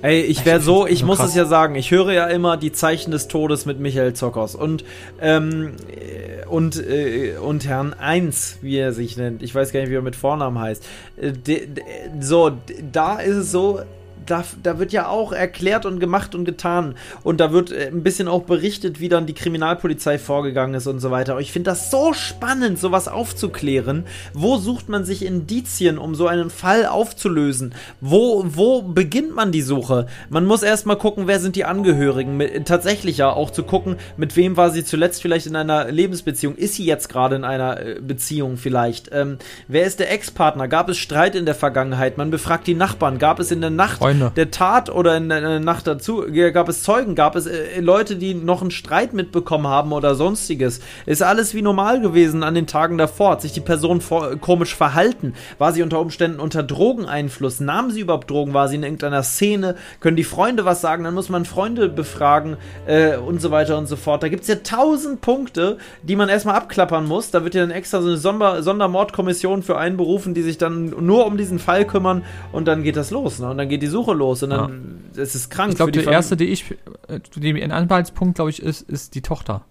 [0.01, 2.71] Ey, ich wäre so, ich so muss es ja sagen, ich höre ja immer die
[2.71, 4.85] Zeichen des Todes mit Michael Zockers und
[5.21, 9.43] ähm, äh, und äh, und Herrn Eins, wie er sich nennt.
[9.43, 10.87] Ich weiß gar nicht, wie er mit Vornamen heißt.
[11.17, 11.83] Äh, de, de,
[12.21, 12.53] so,
[12.93, 13.81] da ist es so.
[14.29, 16.95] Da, da wird ja auch erklärt und gemacht und getan.
[17.23, 21.01] Und da wird äh, ein bisschen auch berichtet, wie dann die Kriminalpolizei vorgegangen ist und
[21.01, 21.33] so weiter.
[21.33, 24.05] Aber ich finde das so spannend, sowas aufzuklären.
[24.35, 27.75] Wo sucht man sich Indizien, um so einen Fall aufzulösen?
[28.01, 30.07] Wo, wo beginnt man die Suche?
[30.29, 32.37] Man muss erstmal gucken, wer sind die Angehörigen.
[32.37, 36.57] Mit, tatsächlich ja auch zu gucken, mit wem war sie zuletzt vielleicht in einer Lebensbeziehung.
[36.57, 39.11] Ist sie jetzt gerade in einer äh, Beziehung vielleicht?
[39.13, 40.69] Ähm, wer ist der Ex-Partner?
[40.69, 42.19] Gab es Streit in der Vergangenheit?
[42.19, 43.19] Man befragt die Nachbarn.
[43.19, 44.33] Gab es in der Nacht Freunde.
[44.37, 48.17] der Tat oder in der Nacht dazu, äh, gab es Zeugen, gab es äh, Leute,
[48.17, 50.81] die noch einen Streit mitbekommen haben oder sonstiges.
[51.07, 53.33] Ist alles wie normal gewesen an den Tagen davor?
[53.33, 55.35] Hat sich die Person vor, komisch verhalten?
[55.59, 57.61] War sie unter Umständen unter Drogeneinfluss?
[57.61, 58.55] Nahm sie überhaupt Drogen?
[58.55, 59.77] War sie in irgendeiner Szene?
[60.01, 61.05] Können die Freunde was sagen?
[61.05, 62.57] Dann muss man Freunde befragen
[62.87, 64.23] äh, und so weiter und so fort.
[64.23, 67.31] Da gibt es ja tausend Punkte, die man erstmal abklappern muss.
[67.31, 71.27] Da wird ja dann extra so eine Sonder Sondermordkommission für einberufen, die sich dann nur
[71.27, 73.39] um diesen Fall kümmern und dann geht das los.
[73.39, 73.51] Ne?
[73.51, 75.71] Und dann geht die Suche los und dann es ist krank.
[75.71, 76.71] Ich glaube, die der erste, die ich,
[77.09, 79.65] äh, die ein Anhaltspunkt, glaube ich, ist, ist die Tochter.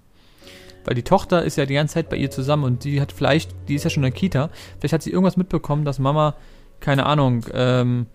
[0.86, 3.54] Weil die Tochter ist ja die ganze Zeit bei ihr zusammen und die hat vielleicht,
[3.68, 6.36] die ist ja schon in der Kita, vielleicht hat sie irgendwas mitbekommen, dass Mama,
[6.80, 8.06] keine Ahnung, ähm,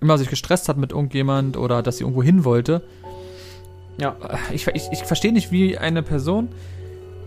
[0.00, 2.82] immer sich gestresst hat mit irgendjemand oder dass sie irgendwo hin wollte.
[3.98, 4.16] Ja.
[4.22, 6.50] Äh, Ich, ich, ich verstehe nicht, wie eine Person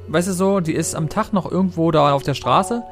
[0.08, 2.84] weißt du so, die ist am Tag noch irgendwo da auf der Straße.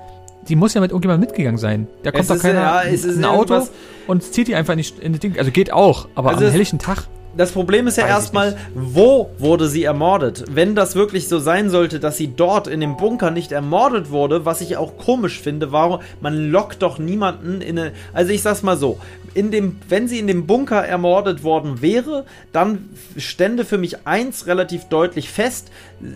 [0.48, 1.88] Die muss ja mit irgendjemandem mitgegangen sein.
[2.04, 3.68] Da kommt Es doch ist, keiner ja, es in ist ein Auto
[4.08, 5.38] und zieht die einfach nicht in die Ding.
[5.38, 7.08] Also geht auch, aber Also am helllichen Tag.
[7.38, 10.44] Das Problem ist ja erstmal, wo wurde sie ermordet?
[10.52, 14.44] Wenn das wirklich so sein sollte, dass sie dort in dem Bunker nicht ermordet wurde,
[14.44, 17.94] was ich auch komisch finde, warum man lockt doch niemanden in eine.
[18.12, 18.98] Also ich sag's mal so,
[19.34, 24.48] in dem, wenn sie in dem Bunker ermordet worden wäre, dann stände für mich eins
[24.48, 25.72] relativ deutlich fest.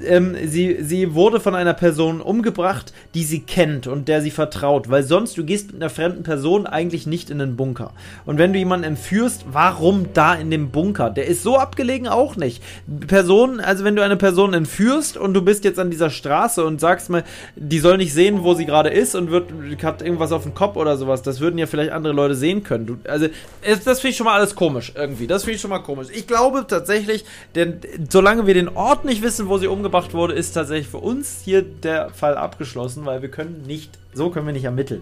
[0.06, 4.90] Ähm, sie, sie wurde von einer Person umgebracht, die sie kennt und der sie vertraut,
[4.90, 7.94] weil sonst du gehst mit einer fremden Person eigentlich nicht in den Bunker.
[8.26, 11.10] Und wenn du jemanden entführst, warum da in dem Bunker?
[11.10, 12.62] Der ist so abgelegen auch nicht.
[13.08, 16.82] Personen, also wenn du eine Person entführst und du bist jetzt an dieser Straße und
[16.82, 17.24] sagst mal,
[17.56, 19.52] die soll nicht sehen, wo sie gerade ist und wird,
[19.84, 22.86] hat irgendwas auf dem Kopf oder sowas, das würden ja vielleicht andere Leute sehen können.
[22.86, 23.28] Du, also,
[23.62, 25.28] das finde ich schon mal alles komisch irgendwie.
[25.28, 26.08] Das finde ich schon mal komisch.
[26.14, 27.26] Ich glaube tatsächlich,
[27.56, 27.80] denn
[28.10, 31.62] solange wir den Ort nicht wissen, wo sie umgebracht wurde, ist tatsächlich für uns hier
[31.62, 35.02] der Fall abgeschlossen, weil wir können nicht, so können wir nicht ermitteln.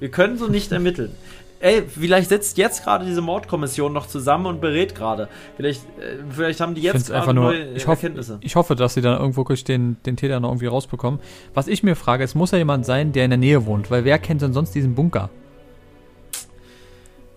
[0.00, 1.12] Wir können so nicht ermitteln.
[1.60, 5.28] Ey, vielleicht sitzt jetzt gerade diese Mordkommission noch zusammen und berät gerade.
[5.56, 8.38] Vielleicht, äh, vielleicht haben die jetzt gerade nur, neue ich hoffe, Erkenntnisse.
[8.40, 11.20] ich hoffe, dass sie dann irgendwo wirklich den, den Täter noch irgendwie rausbekommen.
[11.54, 14.04] Was ich mir frage, es muss ja jemand sein, der in der Nähe wohnt, weil
[14.04, 15.30] wer kennt denn sonst diesen Bunker?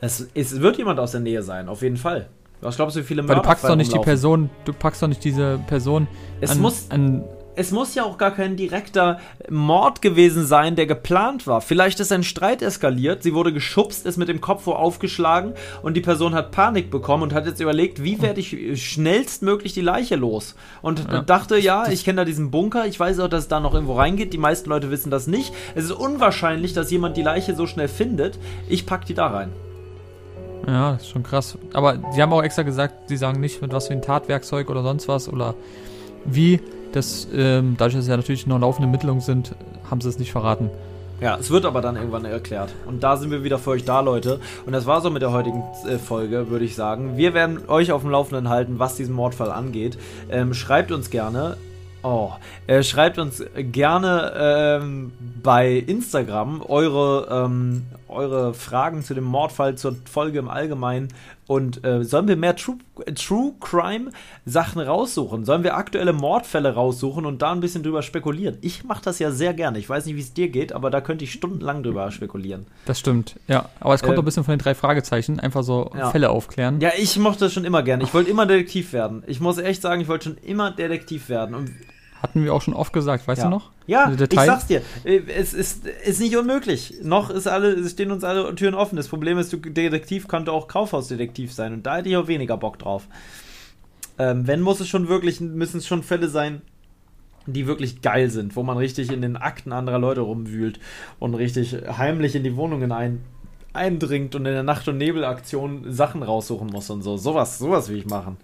[0.02, 2.28] Es, es wird jemand aus der Nähe sein, auf jeden Fall.
[2.62, 4.06] Was glaubst du, wie viele Weil du Mörder packst doch nicht die rumlaufen?
[4.06, 6.08] Person, du packst doch nicht diese Person
[6.42, 7.24] Es an, muss- an
[7.58, 9.20] Es muss ja auch gar kein direkter
[9.50, 11.62] Mord gewesen sein, der geplant war.
[11.62, 15.94] Vielleicht ist ein Streit eskaliert, sie wurde geschubst, ist mit dem Kopf wo aufgeschlagen und
[15.96, 20.18] die Person hat Panik bekommen und hat jetzt überlegt, wie werde ich schnellstmöglich die Leiche
[20.18, 20.56] los?
[20.82, 21.22] Und Ja.
[21.22, 23.94] dachte, ja, ich kenne da diesen Bunker, ich weiß auch, dass es da noch irgendwo
[23.94, 24.34] reingeht.
[24.34, 25.54] Die meisten Leute wissen das nicht.
[25.76, 28.38] Es ist unwahrscheinlich, dass jemand die Leiche so schnell findet.
[28.68, 29.50] Ich pack die da rein.
[30.68, 31.58] Ja, das ist schon krass.
[31.74, 34.84] Aber die haben auch extra gesagt, sie sagen nicht, mit was für ein Tatwerkzeug oder
[34.84, 35.56] sonst was oder
[36.26, 36.60] wie.
[36.92, 39.54] Das, ähm, dadurch, dass es ja natürlich noch laufende Ermittlungen sind,
[39.90, 40.70] haben sie es nicht verraten.
[41.22, 42.74] Ja, es wird aber dann irgendwann erklärt.
[42.86, 44.40] Und da sind wir wieder für euch da, Leute.
[44.66, 47.16] Und das war so mit der heutigen äh, Folge, würde ich sagen.
[47.16, 49.98] Wir werden euch auf dem Laufenden halten, was diesen Mordfall angeht.
[50.30, 51.58] Ähm, schreibt uns gerne.
[52.04, 52.32] Oh,
[52.68, 55.12] äh, schreibt uns gerne ähm,
[55.42, 61.08] bei Instagram eure, ähm, eure Fragen zu dem Mordfall, zur Folge im Allgemeinen.
[61.48, 62.78] Und äh, sollen wir mehr True,
[63.14, 64.10] True Crime
[64.46, 65.46] Sachen raussuchen?
[65.46, 68.58] Sollen wir aktuelle Mordfälle raussuchen und da ein bisschen drüber spekulieren?
[68.62, 69.78] Ich mache das ja sehr gerne.
[69.78, 72.66] Ich weiß nicht, wie es dir geht, aber da könnte ich stundenlang drüber spekulieren.
[72.86, 73.70] Das stimmt, ja.
[73.80, 75.40] Aber es kommt Äh, doch ein bisschen von den drei Fragezeichen.
[75.40, 76.10] Einfach so Ja.
[76.10, 76.80] Fälle aufklären.
[76.82, 78.04] Ja, ich mochte das schon immer gerne.
[78.04, 79.24] Ich wollte immer Detektiv werden.
[79.28, 81.54] Ich muss echt sagen, ich wollte schon immer Detektiv werden.
[81.54, 81.72] Und
[82.22, 83.46] Hatten wir auch schon oft gesagt, weißt ja.
[83.46, 83.72] du noch?
[83.88, 84.82] Ja, ich sag's dir.
[85.04, 86.96] Es ist, ist nicht unmöglich.
[87.04, 88.96] Noch ist alle, es stehen uns alle Türen offen.
[88.96, 91.74] Das Problem ist, du Detektiv könnte auch Kaufhausdetektiv sein.
[91.74, 93.08] Und da hätte ich auch weniger Bock drauf.
[94.18, 96.62] Ähm, wenn muss es schon wirklich, müssen es schon Fälle sein,
[97.48, 100.80] die wirklich geil sind, wo man richtig in den Akten anderer Leute rumwühlt
[101.20, 103.22] und richtig heimlich in die Wohnungen ein,
[103.74, 107.18] eindringt und in der Nacht- und Nebelaktion Sachen raussuchen muss und so.
[107.18, 108.38] Sowas, sowas will ich machen.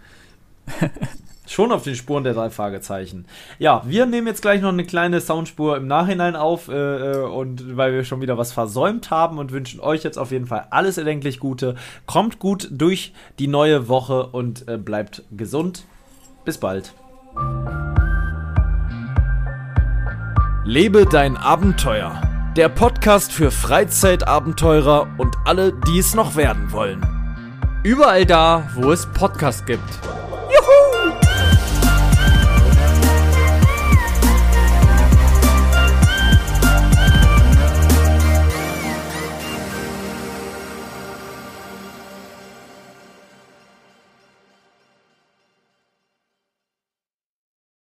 [1.52, 3.26] Schon auf den Spuren der drei Fragezeichen.
[3.60, 7.76] Ja, wir nehmen jetzt gleich noch eine kleine Soundspur im Nachhinein auf, äh, äh, und
[7.76, 10.98] weil wir schon wieder was versäumt haben und wünschen euch jetzt auf jeden Fall alles
[10.98, 11.76] erdenklich Gute.
[12.06, 15.84] Kommt gut durch die neue Woche und äh, bleibt gesund.
[16.46, 16.94] Bis bald.
[20.64, 22.22] Lebe dein Abenteuer.
[22.56, 27.06] Der Podcast für Freizeitabenteurer und alle, die es noch werden wollen.
[27.84, 30.00] Überall da, wo es Podcasts gibt.
[30.52, 31.71] 哟吼！